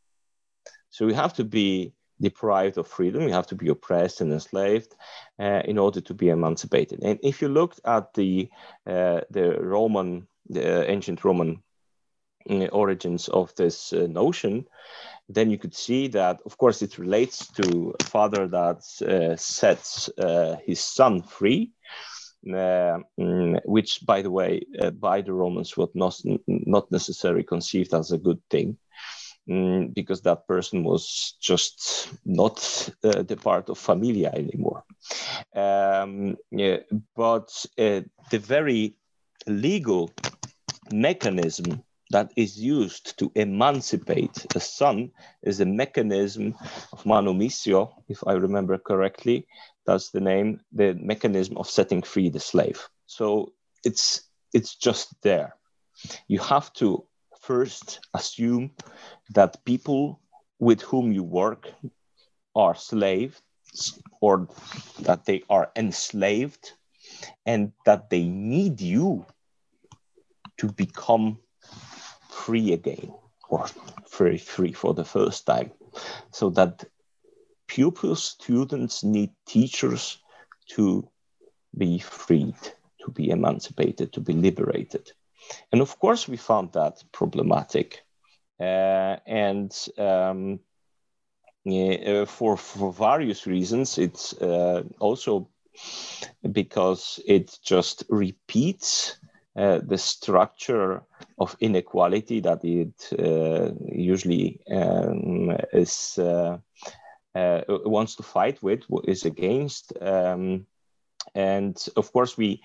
[0.91, 3.23] So we have to be deprived of freedom.
[3.23, 4.95] You have to be oppressed and enslaved
[5.39, 7.03] uh, in order to be emancipated.
[7.03, 8.49] And if you looked at the
[8.87, 11.63] uh, the Roman, the ancient Roman
[12.51, 14.67] uh, origins of this uh, notion,
[15.29, 20.09] then you could see that, of course, it relates to a father that uh, sets
[20.19, 21.73] uh, his son free.
[22.47, 26.15] Uh, mm, which, by the way, uh, by the Romans was not,
[26.47, 28.79] not necessarily conceived as a good thing,
[29.49, 32.59] mm, because that person was just not
[33.05, 34.85] uh, the part of familia anymore.
[35.55, 36.79] Um, yeah,
[37.17, 38.97] but uh, the very
[39.47, 40.11] legal
[40.93, 45.11] mechanism that is used to emancipate a son
[45.43, 46.55] is a mechanism
[46.93, 49.47] of manumission, if I remember correctly.
[49.87, 52.89] That's the name, the mechanism of setting free the slave.
[53.07, 53.53] So
[53.85, 54.23] it's
[54.55, 55.55] it's just there.
[56.29, 57.08] You have to
[57.49, 58.71] first assume
[59.35, 60.21] that people
[60.59, 61.63] with whom you work
[62.55, 63.41] are slaves
[64.21, 64.49] or
[65.01, 66.73] that they are enslaved
[67.47, 69.25] and that they need you
[70.59, 71.39] to become
[72.29, 73.13] free again
[73.49, 73.65] or
[74.19, 75.71] very free for the first time.
[76.33, 76.85] So that
[77.67, 80.19] pupils students need teachers
[80.75, 81.09] to
[81.77, 82.61] be freed
[83.05, 85.13] to be emancipated to be liberated
[85.73, 88.05] and of course we found that problematic
[88.61, 90.61] uh, and um,
[91.67, 95.49] uh, for for various reasons it's uh, also
[96.53, 99.19] because it just repeats
[99.59, 101.03] uh, the structure
[101.39, 106.19] of inequality that it uh, usually um, is
[107.35, 109.93] wants to fight with, is against.
[110.01, 110.67] Um,
[111.35, 112.63] and of course, we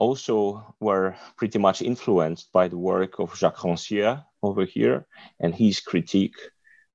[0.00, 5.06] also were pretty much influenced by the work of Jacques Rancière over here
[5.38, 6.36] and his critique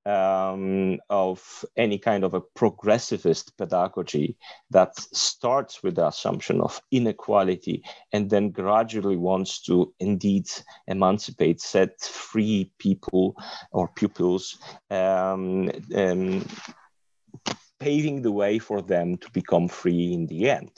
[0.06, 4.38] um, of any kind of a progressivist pedagogy
[4.72, 10.48] that starts with the assumption of inequality and then gradually wants to indeed
[10.88, 13.36] emancipate, set free people
[13.72, 14.58] or pupils,
[14.92, 16.46] um, um,
[17.80, 20.72] paving the way for them to become free in the end.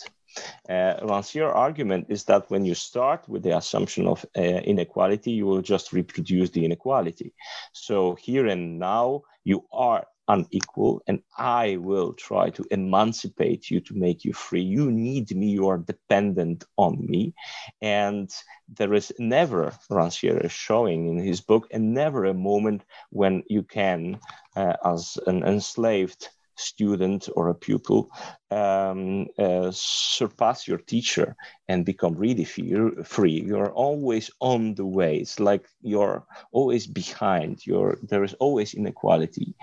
[0.69, 5.45] Uh, Rancière's argument is that when you start with the assumption of uh, inequality, you
[5.45, 7.33] will just reproduce the inequality.
[7.73, 13.95] So here and now, you are unequal, and I will try to emancipate you to
[13.95, 14.61] make you free.
[14.61, 17.33] You need me, you are dependent on me.
[17.81, 18.29] And
[18.67, 23.63] there is never, Rancière is showing in his book, and never a moment when you
[23.63, 24.19] can,
[24.55, 28.09] uh, as an enslaved student or a pupil
[28.51, 31.35] um, uh, surpass your teacher
[31.67, 37.97] and become really free you're always on the way it's like you're always behind you're
[38.03, 39.55] there is always inequality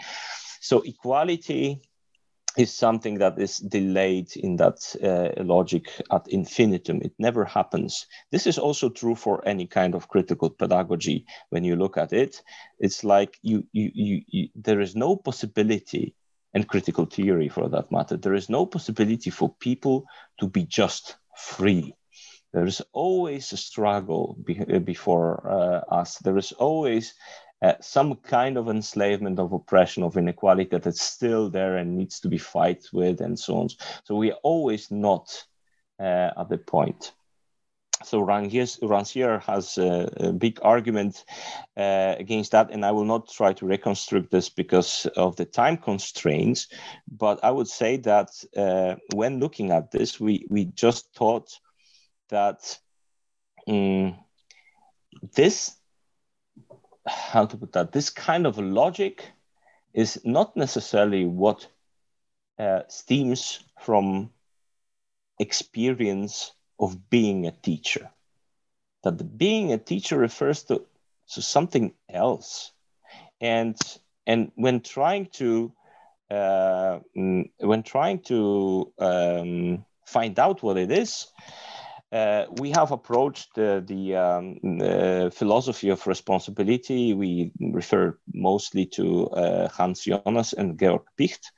[0.60, 1.80] so equality
[2.56, 7.00] is something that is delayed in that uh, logic ad infinitum.
[7.02, 8.06] It never happens.
[8.30, 11.26] This is also true for any kind of critical pedagogy.
[11.50, 12.42] When you look at it,
[12.78, 16.14] it's like you, you, you, you there is no possibility
[16.54, 18.16] and critical theory for that matter.
[18.16, 20.06] There is no possibility for people
[20.38, 21.94] to be just free.
[22.52, 26.18] There is always a struggle be- uh, before uh, us.
[26.18, 27.14] There is always
[27.60, 32.28] uh, some kind of enslavement, of oppression, of inequality that's still there and needs to
[32.28, 33.68] be fight with, and so on.
[34.04, 35.44] So we are always not
[35.98, 37.12] uh, at the point
[38.02, 41.24] so Rancière has a, a, big argument
[41.76, 45.76] uh, against that, and I will not try to reconstruct this because of the time
[45.76, 46.68] constraints.
[47.10, 51.50] But I would say that uh, when looking at this, we we just thought
[52.30, 52.78] that
[53.68, 54.16] um,
[55.34, 55.76] this
[57.06, 59.30] how to put that this kind of logic
[59.92, 61.68] is not necessarily what
[62.58, 64.30] uh, stems from
[65.38, 66.52] experience
[66.84, 68.10] of being a teacher.
[69.02, 70.84] That being a teacher refers to,
[71.32, 72.72] to something else.
[73.40, 73.76] And
[74.26, 75.72] and when trying to
[76.30, 81.26] uh, mm, when trying to um, find out what it is,
[82.12, 87.12] uh, we have approached uh, the um, philosophy of responsibility.
[87.14, 91.52] We refer mostly to uh, Hans Jonas and Georg Picht.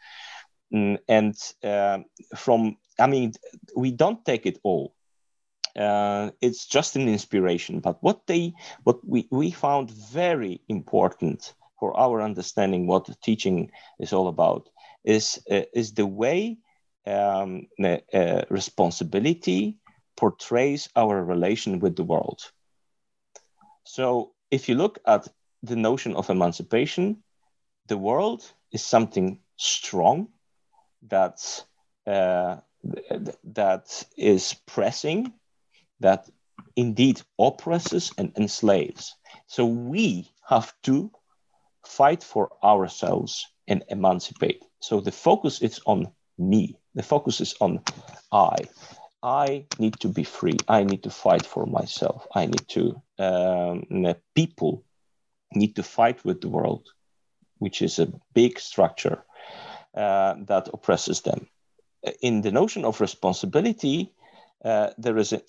[0.75, 1.99] Mm, and uh,
[2.35, 3.33] from, I mean,
[3.77, 4.96] we don't take it all.
[5.77, 7.81] Uh, it's just an inspiration.
[7.81, 8.55] But what they,
[8.85, 14.69] what we, we found very important for our understanding what teaching is all about
[15.05, 16.59] is, is the way
[17.07, 17.67] um,
[18.51, 19.77] responsibility
[20.17, 22.41] portrays our relation with the world.
[23.85, 25.29] So if you look at
[25.63, 27.23] the notion of emancipation,
[27.87, 30.29] the world is something strong
[31.09, 31.65] that
[32.07, 32.57] uh,
[33.45, 35.33] that is pressing,
[36.01, 36.29] that
[36.77, 39.15] indeed oppresses and enslaves.
[39.47, 41.11] So we have to
[41.85, 44.65] fight for ourselves and emancipate.
[44.81, 46.77] So the focus is on me.
[46.95, 47.83] The focus is on
[48.31, 48.57] I.
[49.23, 50.57] I need to be free.
[50.69, 52.27] I need to fight for myself.
[52.35, 54.85] I need to, um, people
[55.53, 56.89] need to fight with the world,
[57.59, 59.25] which is a big structure
[59.95, 61.49] uh, that oppresses them.
[62.21, 64.13] In the notion of responsibility,
[64.65, 65.41] uh, there is a,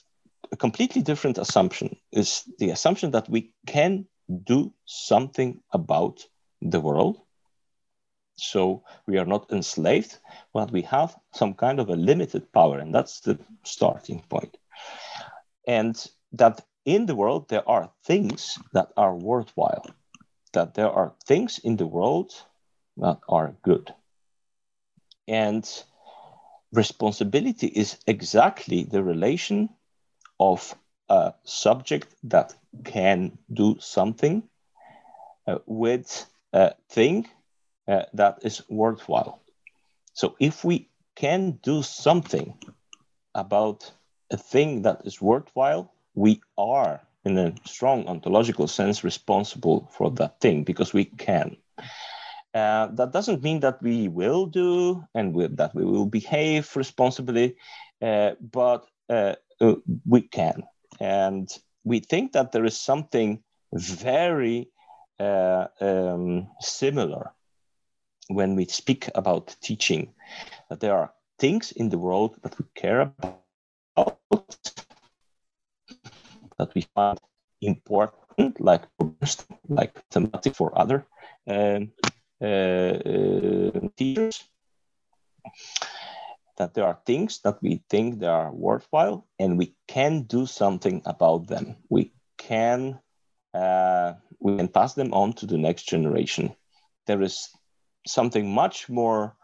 [0.52, 1.95] a completely different assumption.
[2.12, 4.06] Is the assumption that we can
[4.45, 6.26] do something about
[6.62, 7.22] the world
[8.38, 10.18] so we are not enslaved,
[10.54, 14.56] but we have some kind of a limited power, and that's the starting point.
[15.68, 15.95] And
[16.34, 19.86] that in the world there are things that are worthwhile,
[20.54, 22.32] that there are things in the world
[22.98, 23.93] that are good.
[25.28, 25.68] And
[26.72, 29.70] responsibility is exactly the relation
[30.39, 30.75] of
[31.09, 34.43] a subject that can do something
[35.47, 37.27] uh, with a thing
[37.88, 39.41] uh, that is worthwhile.
[40.13, 42.57] So if we can do something
[43.33, 43.91] about
[44.31, 50.39] a thing that is worthwhile, we are, in a strong ontological sense, responsible for that
[50.41, 51.57] thing because we can.
[52.53, 57.55] Uh, that doesn't mean that we will do and we, that we will behave responsibly,
[58.01, 60.64] uh, but uh, uh we can.
[60.99, 61.49] And
[61.84, 63.43] we think that there is something
[63.74, 64.70] very
[65.20, 67.32] uh, um, similar
[68.28, 70.14] when we speak about teaching
[70.70, 73.39] that there are things in the world that we care about
[76.58, 77.20] that we find
[77.62, 78.84] important like
[79.70, 81.05] like thematic for other
[81.47, 81.91] um,
[82.41, 84.43] uh, uh, teachers
[86.58, 91.01] that there are things that we think they are worthwhile and we can do something
[91.05, 91.76] about them.
[91.89, 92.99] We can
[93.53, 96.55] uh, we can pass them on to the next generation.
[97.08, 97.49] There is
[98.05, 99.36] something much more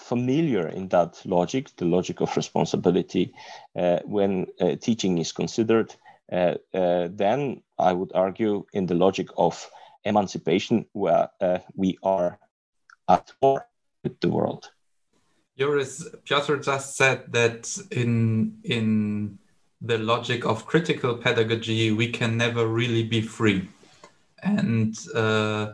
[0.00, 3.34] familiar in that logic, the logic of responsibility,
[3.78, 5.94] uh, when uh, teaching is considered,
[6.30, 9.70] uh, uh then I would argue in the logic of
[10.04, 12.38] emancipation, where uh, we are
[13.08, 13.66] at war
[14.04, 14.70] with the world.
[15.58, 19.38] Joris, Piotr just said that in in
[19.80, 23.68] the logic of critical pedagogy, we can never really be free,
[24.42, 25.72] and uh,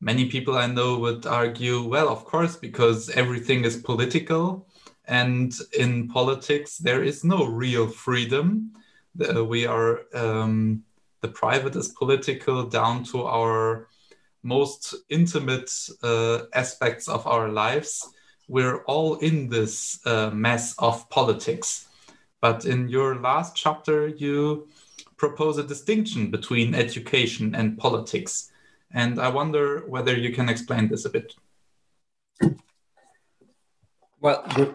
[0.00, 4.66] many people I know would argue, well, of course, because everything is political.
[5.08, 8.72] And in politics, there is no real freedom.
[9.14, 10.82] We are, um,
[11.20, 13.88] the private is political down to our
[14.42, 15.70] most intimate
[16.02, 18.08] uh, aspects of our lives.
[18.48, 21.88] We're all in this uh, mess of politics.
[22.40, 24.68] But in your last chapter, you
[25.16, 28.50] propose a distinction between education and politics.
[28.92, 31.34] And I wonder whether you can explain this a bit.
[34.20, 34.74] Well, the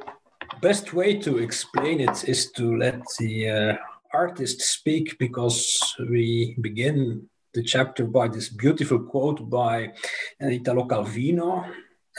[0.61, 3.77] best way to explain it is to let the uh,
[4.14, 9.91] artist speak because we begin the chapter by this beautiful quote by
[10.39, 11.65] Italo Calvino.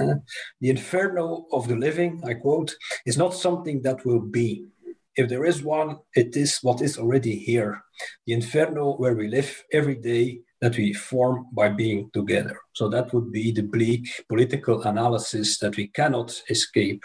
[0.00, 0.14] Uh,
[0.60, 2.74] the inferno of the living, I quote,
[3.06, 4.66] is not something that will be.
[5.14, 7.82] If there is one, it is what is already here.
[8.26, 12.56] The inferno where we live every day that we form by being together.
[12.72, 17.02] So that would be the bleak political analysis that we cannot escape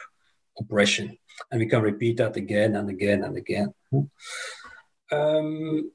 [0.57, 1.17] oppression.
[1.51, 3.73] And we can repeat that again and again and again.
[5.11, 5.91] Um,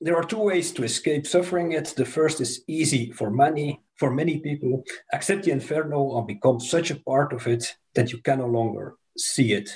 [0.00, 1.94] there are two ways to escape suffering it.
[1.96, 4.82] The first is easy for many, for many people.
[5.12, 8.96] Accept the inferno and become such a part of it that you can no longer
[9.18, 9.70] see it.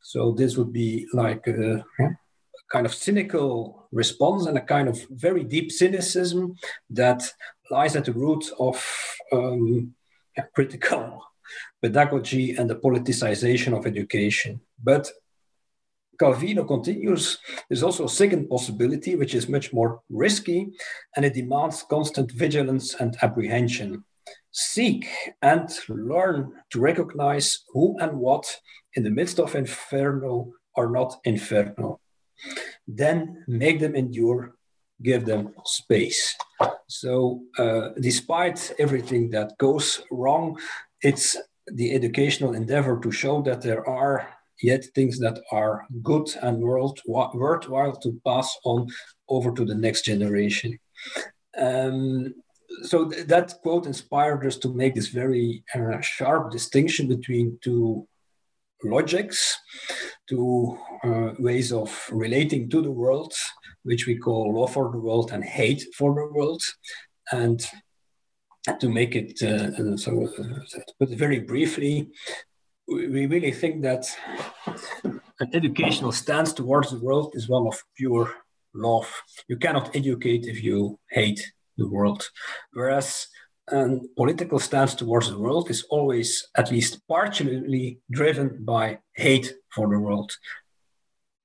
[0.00, 1.84] So this would be like a,
[2.72, 6.54] kind of cynical response and a kind of very deep cynicism
[6.88, 7.22] that
[7.70, 8.76] lies at the root of
[9.32, 9.92] um,
[10.54, 11.20] critical
[11.82, 14.60] pedagogy and the politicization of education.
[14.82, 15.10] But
[16.20, 17.38] Calvino continues,
[17.68, 20.68] there's also a second possibility, which is much more risky,
[21.16, 24.04] and it demands constant vigilance and apprehension.
[24.52, 25.08] Seek
[25.40, 28.44] and learn to recognize who and what
[28.94, 32.00] in the midst of inferno are not inferno.
[32.86, 34.54] Then make them endure,
[35.02, 36.36] give them space.
[36.88, 40.58] So, uh, despite everything that goes wrong,
[41.02, 41.36] it's
[41.66, 44.26] the educational endeavor to show that there are
[44.62, 48.88] yet things that are good and worthwhile to pass on
[49.28, 50.78] over to the next generation.
[51.56, 52.34] Um,
[52.82, 58.06] so th- that quote inspired us to make this very uh, sharp distinction between two
[58.84, 59.58] logics,
[60.28, 63.34] two uh, ways of relating to the world,
[63.82, 66.62] which we call love for the world and hate for the world.
[67.32, 67.60] And
[68.80, 72.08] to make it uh, so, uh, but very briefly,
[72.90, 74.04] we really think that
[75.38, 78.34] an educational stance towards the world is one of pure
[78.74, 79.08] love.
[79.48, 81.40] You cannot educate if you hate
[81.78, 82.28] the world.
[82.72, 83.28] Whereas
[83.68, 89.88] a political stance towards the world is always at least partially driven by hate for
[89.88, 90.32] the world.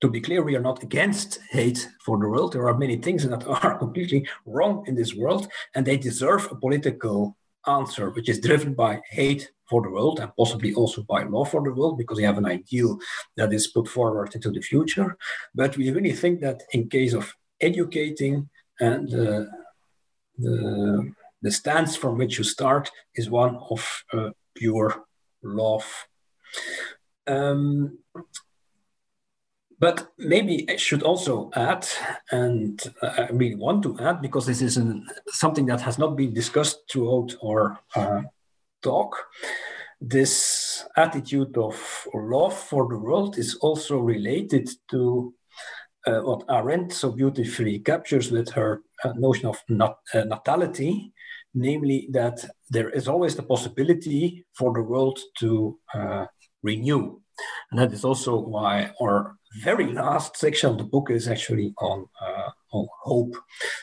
[0.02, 2.54] To be clear, we are not against hate for the world.
[2.54, 6.56] There are many things that are completely wrong in this world, and they deserve a
[6.56, 7.38] political
[7.68, 11.64] answer, which is driven by hate for the world and possibly also by love for
[11.64, 12.98] the world because we have an ideal
[13.38, 15.18] that is put forward into the future.
[15.54, 19.46] But we really think that in case of educating and uh,
[20.38, 21.12] the,
[21.42, 25.06] the stance from which you start is one of uh, pure
[25.44, 25.86] love.
[27.28, 28.00] Um,
[29.80, 31.88] but maybe I should also add,
[32.32, 36.34] and I really want to add, because this is an, something that has not been
[36.34, 38.22] discussed throughout our uh,
[38.82, 39.16] talk,
[40.02, 45.34] this attitude of love for the world is also related to
[46.06, 51.12] uh, what Arendt so beautifully captures with her uh, notion of nat- uh, natality,
[51.54, 56.26] namely that there is always the possibility for the world to uh,
[56.62, 57.20] renew.
[57.72, 62.08] And that is also why our very last section of the book is actually on,
[62.22, 63.36] uh, on hope.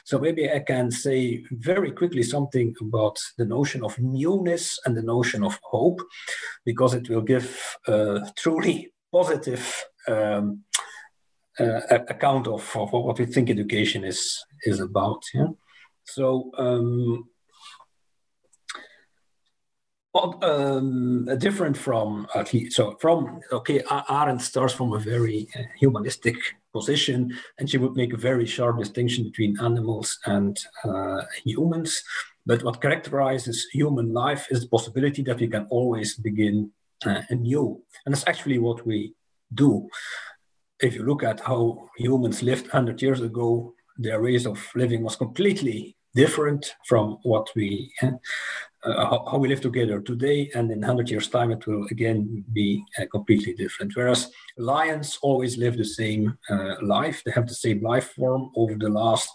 [0.05, 5.03] So maybe I can say very quickly something about the notion of newness and the
[5.03, 6.01] notion of hope,
[6.65, 10.65] because it will give a truly positive um,
[11.59, 15.23] uh, account of, of what we think education is is about.
[15.35, 15.49] Yeah.
[16.05, 17.29] So um,
[20.15, 26.37] um, different from uh, so from okay, Arendt starts from a very uh, humanistic
[26.73, 32.03] position, and she would make a very sharp distinction between animals and uh, humans.
[32.45, 36.73] But what characterizes human life is the possibility that we can always begin
[37.07, 39.15] uh, anew, and that's actually what we
[39.55, 39.89] do.
[40.81, 45.17] If you look at how humans lived 100 years ago, their ways of living was
[45.17, 48.11] completely different from what we uh,
[48.85, 52.85] uh, how, we live together today and in 100 years time it will again be
[52.99, 53.95] uh, completely different.
[53.95, 57.23] Whereas lions always live the same uh, life.
[57.25, 59.31] They have the same life form over the last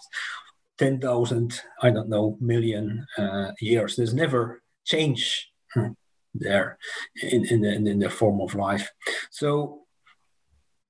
[0.76, 3.96] 10,000 I don't know million uh, years.
[3.96, 5.92] There's never change hmm,
[6.34, 6.78] there
[7.22, 8.90] in, in, the, in the form of life.
[9.30, 9.86] So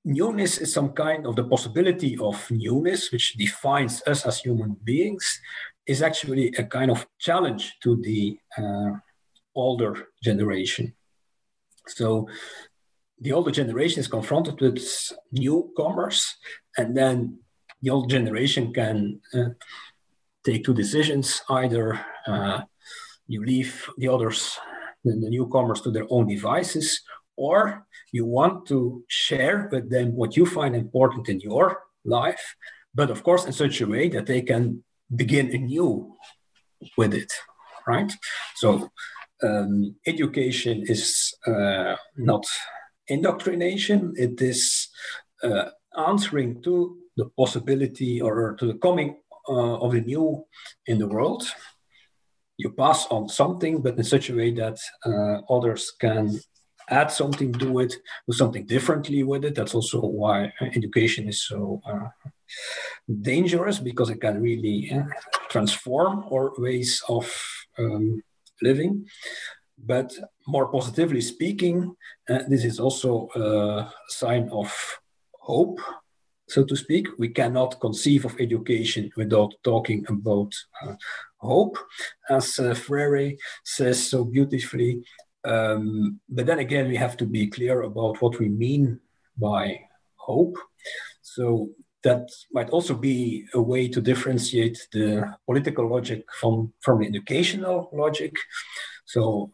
[0.04, 5.40] newness is some kind of the possibility of newness, which defines us as human beings,
[5.88, 8.92] is actually a kind of challenge to the uh,
[9.54, 10.94] older generation.
[11.88, 12.28] So
[13.20, 14.78] the older generation is confronted with
[15.32, 16.36] newcomers,
[16.76, 17.38] and then
[17.82, 19.50] the old generation can uh,
[20.44, 22.60] take two decisions: either uh,
[23.26, 24.58] you leave the others,
[25.04, 27.00] the, the newcomers, to their own devices,
[27.36, 32.56] or you want to share with them what you find important in your life,
[32.94, 34.84] but of course in such a way that they can
[35.14, 36.16] begin anew
[36.96, 37.32] with it,
[37.86, 38.12] right?
[38.56, 38.90] So
[39.42, 42.44] um, education is uh, not
[43.08, 44.88] indoctrination, it is
[45.42, 49.16] uh, answering to the possibility or to the coming
[49.48, 50.44] uh, of the new
[50.86, 51.44] in the world.
[52.56, 56.38] You pass on something, but in such a way that uh, others can
[56.90, 57.94] add something to it,
[58.26, 59.54] do something differently with it.
[59.54, 62.08] That's also why education is so uh,
[63.22, 65.04] dangerous because it can really uh,
[65.48, 67.30] transform our ways of
[67.78, 68.22] um,
[68.62, 69.06] living.
[69.78, 70.12] But
[70.46, 71.94] more positively speaking,
[72.28, 74.98] uh, this is also a sign of
[75.40, 75.80] hope,
[76.48, 77.06] so to speak.
[77.18, 80.52] We cannot conceive of education without talking about
[80.82, 80.94] uh,
[81.36, 81.78] hope.
[82.28, 85.04] As uh, Freire says so beautifully,
[85.44, 89.00] um, but then again, we have to be clear about what we mean
[89.36, 89.80] by
[90.16, 90.56] hope.
[91.22, 91.70] So
[92.04, 97.90] that might also be a way to differentiate the political logic from, from the educational
[97.92, 98.34] logic.
[99.04, 99.50] So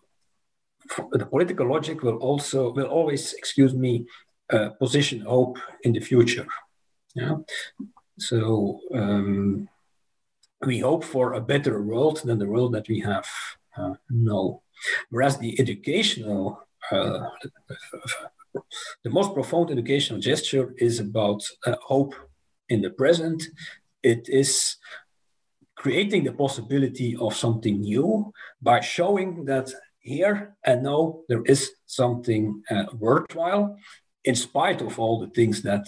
[1.13, 4.07] the political logic will also will always, excuse me,
[4.53, 6.47] uh, position hope in the future.
[7.15, 7.37] Yeah.
[8.19, 9.69] So um,
[10.67, 13.27] we hope for a better world than the world that we have
[13.77, 14.61] uh, now.
[15.11, 16.61] Whereas the educational,
[16.93, 17.21] uh,
[19.05, 22.15] the most profound educational gesture is about uh, hope
[22.69, 23.43] in the present.
[24.03, 24.77] It is
[25.77, 28.33] creating the possibility of something new
[28.63, 33.77] by showing that here and now there is something uh, worthwhile
[34.25, 35.87] in spite of all the things that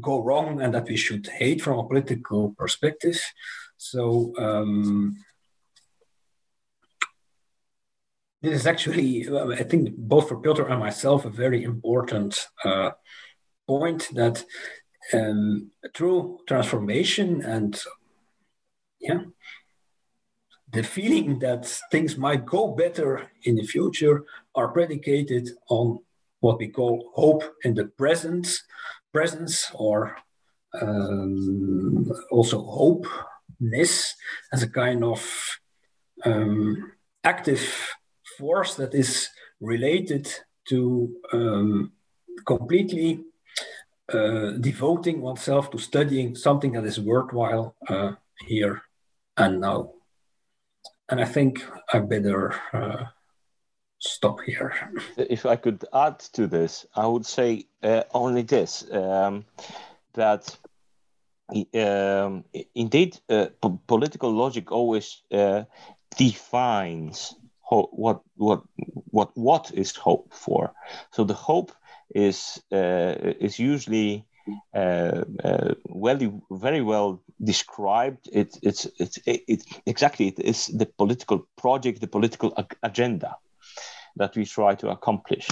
[0.00, 3.20] go wrong and that we should hate from a political perspective.
[3.76, 5.16] So um,
[8.42, 12.90] this is actually, I think, both for Piotr and myself, a very important uh,
[13.66, 14.44] point that
[15.12, 17.80] um, through transformation and
[19.00, 19.20] yeah,
[20.72, 24.24] the feeling that things might go better in the future
[24.54, 25.98] are predicated on
[26.40, 28.46] what we call hope in the present,
[29.12, 30.16] presence, or
[30.80, 34.14] um, also hopeness
[34.52, 35.58] as a kind of
[36.24, 36.92] um,
[37.24, 37.88] active
[38.36, 39.28] force that is
[39.60, 40.32] related
[40.68, 41.92] to um,
[42.46, 43.24] completely
[44.12, 48.12] uh, devoting oneself to studying something that is worthwhile uh,
[48.46, 48.82] here
[49.36, 49.92] and now.
[51.10, 51.62] And I think
[51.92, 53.04] I better uh,
[53.98, 54.72] stop here.
[55.16, 59.44] If I could add to this, I would say uh, only this um,
[60.14, 60.56] that
[61.74, 62.44] um,
[62.74, 63.48] indeed uh,
[63.86, 65.22] political logic always
[66.16, 67.34] defines
[67.70, 68.62] what what
[69.10, 70.72] what what is hope for.
[71.10, 71.72] So the hope
[72.14, 74.26] is uh, is usually
[74.74, 78.28] uh, uh, well, very well described.
[78.32, 83.36] It, it's it's it, it, exactly it is the political project, the political ag- agenda
[84.16, 85.48] that we try to accomplish.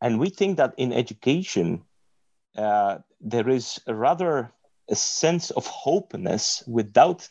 [0.00, 1.82] And we think that in education,
[2.56, 4.52] uh, there is a rather
[4.90, 7.28] a sense of hopeness without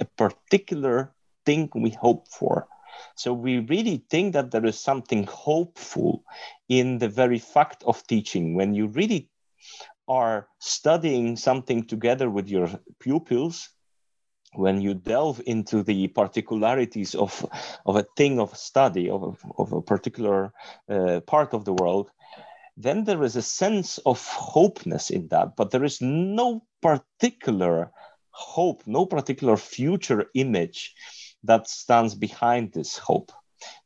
[0.00, 1.12] a particular
[1.44, 2.66] thing we hope for.
[3.14, 6.24] So we really think that there is something hopeful
[6.68, 8.54] in the very fact of teaching.
[8.54, 9.30] When you really
[10.08, 12.68] are studying something together with your
[13.00, 13.68] pupils,
[14.54, 17.44] when you delve into the particularities of,
[17.84, 20.52] of a thing of study of, of a particular
[20.88, 22.10] uh, part of the world,
[22.76, 27.90] then there is a sense of hopeness in that, but there is no particular
[28.30, 30.94] hope, no particular future image
[31.46, 33.32] that stands behind this hope.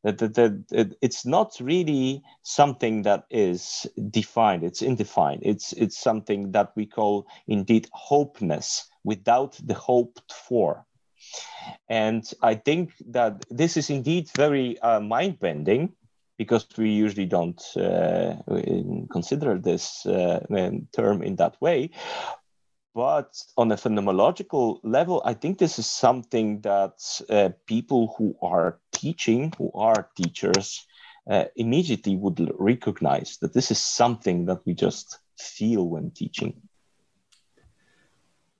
[0.02, 5.42] That, that, that it's not really something that is defined, it's indefined.
[5.44, 10.84] It's, it's something that we call indeed hopeness without the hoped for.
[11.88, 15.92] And I think that this is indeed very uh, mind bending
[16.38, 18.36] because we usually don't uh,
[19.12, 20.40] consider this uh,
[20.96, 21.90] term in that way.
[22.94, 28.80] But on a phenomenological level, I think this is something that uh, people who are
[28.92, 30.86] teaching, who are teachers,
[31.30, 36.54] uh, immediately would recognize that this is something that we just feel when teaching.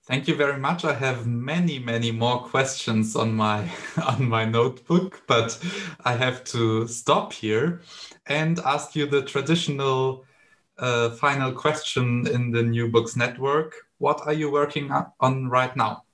[0.05, 0.85] Thank you very much.
[0.85, 3.69] I have many, many more questions on my
[4.05, 5.59] on my notebook, but
[6.05, 7.83] I have to stop here
[8.27, 10.25] and ask you the traditional
[10.79, 13.75] uh, final question in the New Books Network.
[14.01, 14.91] What are you working
[15.21, 16.05] on right now?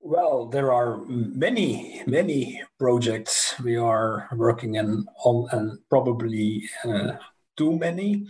[0.00, 7.16] Well, there are many, many projects we are working in, on, and probably uh,
[7.56, 8.28] too many.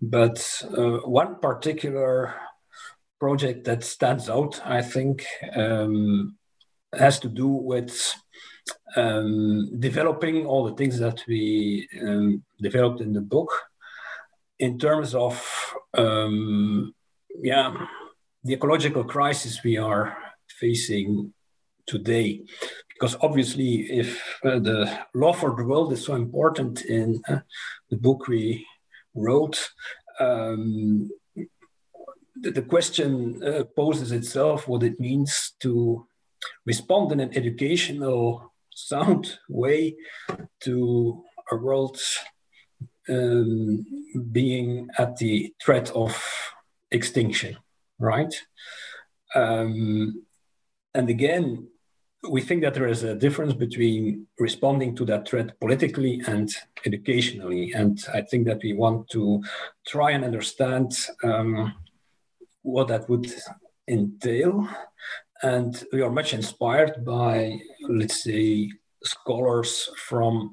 [0.00, 2.34] But uh, one particular
[3.20, 6.38] project that stands out, I think, um,
[6.98, 8.14] has to do with
[8.96, 13.52] um, developing all the things that we um, developed in the book
[14.62, 15.34] in terms of,
[15.94, 16.94] um,
[17.42, 17.74] yeah,
[18.44, 20.16] the ecological crisis we are
[20.60, 21.34] facing
[21.84, 22.44] today.
[22.88, 23.72] Because obviously,
[24.02, 24.80] if uh, the
[25.16, 27.40] law for the world is so important in uh,
[27.90, 28.64] the book we
[29.16, 29.58] wrote,
[30.20, 31.10] um,
[32.40, 36.06] the, question uh, poses itself what it means to
[36.66, 39.96] respond in an educational, sound way
[40.60, 41.98] to a world
[43.08, 43.84] um,
[44.30, 46.16] being at the threat of
[46.90, 47.56] extinction,
[47.98, 48.34] right?
[49.34, 50.24] Um,
[50.94, 51.68] and again,
[52.28, 56.48] we think that there is a difference between responding to that threat politically and
[56.86, 57.72] educationally.
[57.72, 59.42] And I think that we want to
[59.86, 60.92] try and understand
[61.24, 61.74] um,
[62.62, 63.32] what that would
[63.88, 64.68] entail.
[65.42, 67.58] And we are much inspired by,
[67.88, 68.70] let's say,
[69.02, 70.52] scholars from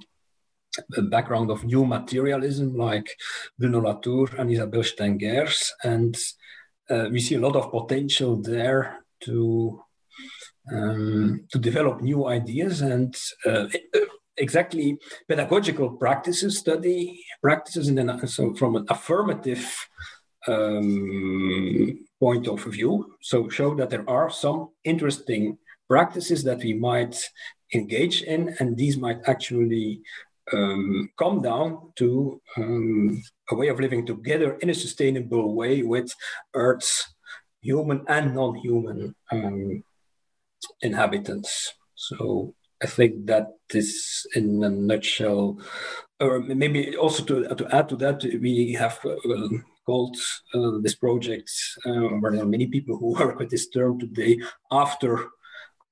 [0.97, 3.09] a background of new materialism like
[3.57, 5.73] Bruno Latour and Isabelle Stengers.
[5.83, 6.15] And
[6.89, 9.83] uh, we see a lot of potential there to
[10.71, 13.15] um, to develop new ideas and
[13.45, 13.65] uh,
[14.37, 14.97] exactly
[15.27, 19.65] pedagogical practices, study practices, and then so from an affirmative
[20.47, 23.15] um, point of view.
[23.21, 27.17] So show that there are some interesting practices that we might
[27.73, 30.01] engage in, and these might actually
[30.53, 33.21] um, come down to um,
[33.51, 36.13] a way of living together in a sustainable way with
[36.53, 37.13] Earth's
[37.61, 39.83] human and non-human um,
[40.81, 41.73] inhabitants.
[41.95, 45.59] So I think that is in a nutshell,
[46.19, 49.49] or maybe also to, to add to that, we have uh,
[49.85, 50.17] called
[50.53, 51.51] uh, this project,
[51.85, 54.39] uh, where there are many people who work with this term today,
[54.71, 55.29] after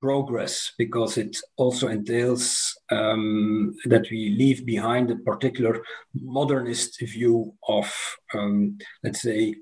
[0.01, 5.83] progress, because it also entails um, that we leave behind a particular
[6.13, 7.91] modernist view of,
[8.33, 9.55] um, let's say,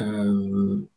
[0.00, 0.88] um,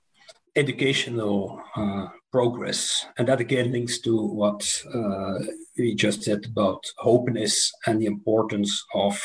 [0.56, 3.06] educational uh, progress.
[3.18, 5.40] And that again links to what uh,
[5.78, 9.22] we just said about openness and the importance of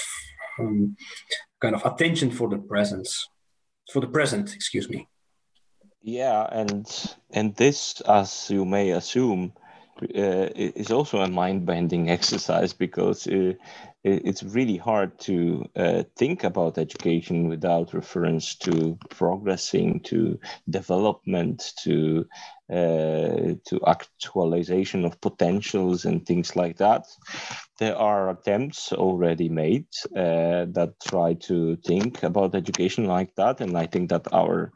[0.59, 0.97] um,
[1.61, 3.29] kind of attention for the presence,
[3.93, 5.09] for the present, excuse me.
[6.03, 6.87] Yeah, and
[7.33, 9.53] and this, as you may assume,
[10.03, 13.53] uh, is also a mind-bending exercise because uh,
[14.03, 22.27] it's really hard to uh, think about education without reference to progressing, to development, to
[22.71, 27.05] uh, to actualization of potentials and things like that.
[27.79, 33.77] There are attempts already made uh, that try to think about education like that, and
[33.77, 34.73] I think that our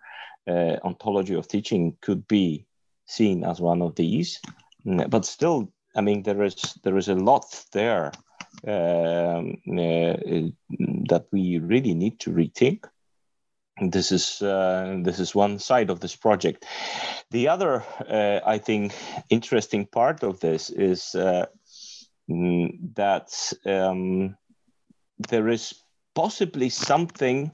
[0.47, 2.67] uh, ontology of teaching could be
[3.07, 4.41] seen as one of these.
[4.87, 8.13] Mm, but still, I mean, there is there is a lot there
[8.67, 10.17] um, uh,
[11.09, 12.85] that we really need to rethink.
[13.81, 16.65] This is uh, this is one side of this project.
[17.31, 18.95] The other, uh, I think,
[19.29, 21.47] interesting part of this is uh,
[22.31, 24.37] mm, that um,
[25.29, 25.75] there is
[26.15, 27.53] possibly something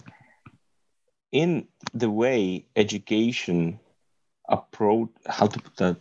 [1.33, 3.81] in the way education
[4.49, 5.99] approach how to put that?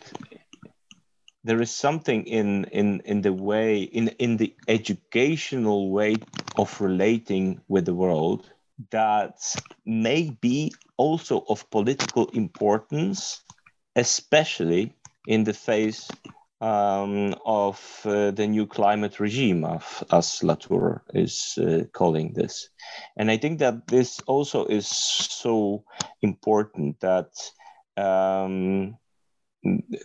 [1.43, 6.17] There is something in in in the way in in the educational way
[6.57, 8.51] of relating with the world
[8.91, 9.39] that
[9.85, 13.41] may be also of political importance
[13.95, 14.93] especially
[15.27, 16.09] in the face
[16.61, 22.69] um, of uh, the new climate regime, of, as Latour is uh, calling this.
[23.17, 25.83] And I think that this also is so
[26.21, 27.31] important that
[27.97, 28.97] um,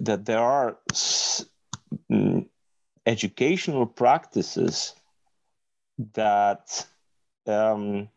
[0.00, 0.78] that there are
[2.10, 2.46] mm,
[3.04, 4.94] educational practices
[6.14, 6.86] that
[7.46, 8.08] um,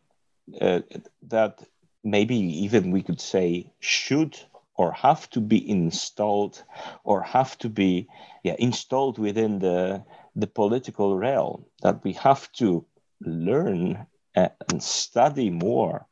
[0.60, 0.80] uh,
[1.28, 1.62] that
[2.02, 4.38] maybe even we could say should
[4.80, 6.64] or have to be installed
[7.04, 8.08] or have to be
[8.42, 10.02] yeah, installed within the
[10.34, 12.86] the political realm that we have to
[13.20, 16.06] learn uh, and study more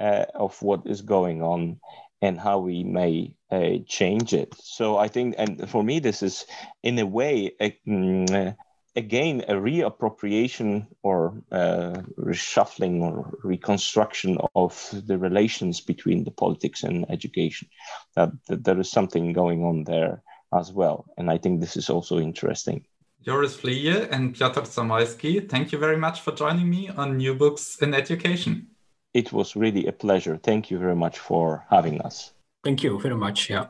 [0.00, 1.78] uh, of what is going on
[2.20, 4.52] and how we may uh, change it.
[4.58, 6.46] So I think, and for me, this is
[6.82, 8.56] in a way, a, mm,
[8.96, 17.06] again, a reappropriation or uh, reshuffling or reconstruction of the relations between the politics and
[17.10, 17.68] education.
[18.16, 21.06] That, that there is something going on there as well.
[21.16, 22.84] And I think this is also interesting.
[23.24, 27.76] Joris Vlieghe and Piotr Zamojski, thank you very much for joining me on New Books
[27.82, 28.68] in Education.
[29.12, 30.36] It was really a pleasure.
[30.36, 32.32] Thank you very much for having us.
[32.64, 33.50] Thank you very much.
[33.50, 33.66] Yeah.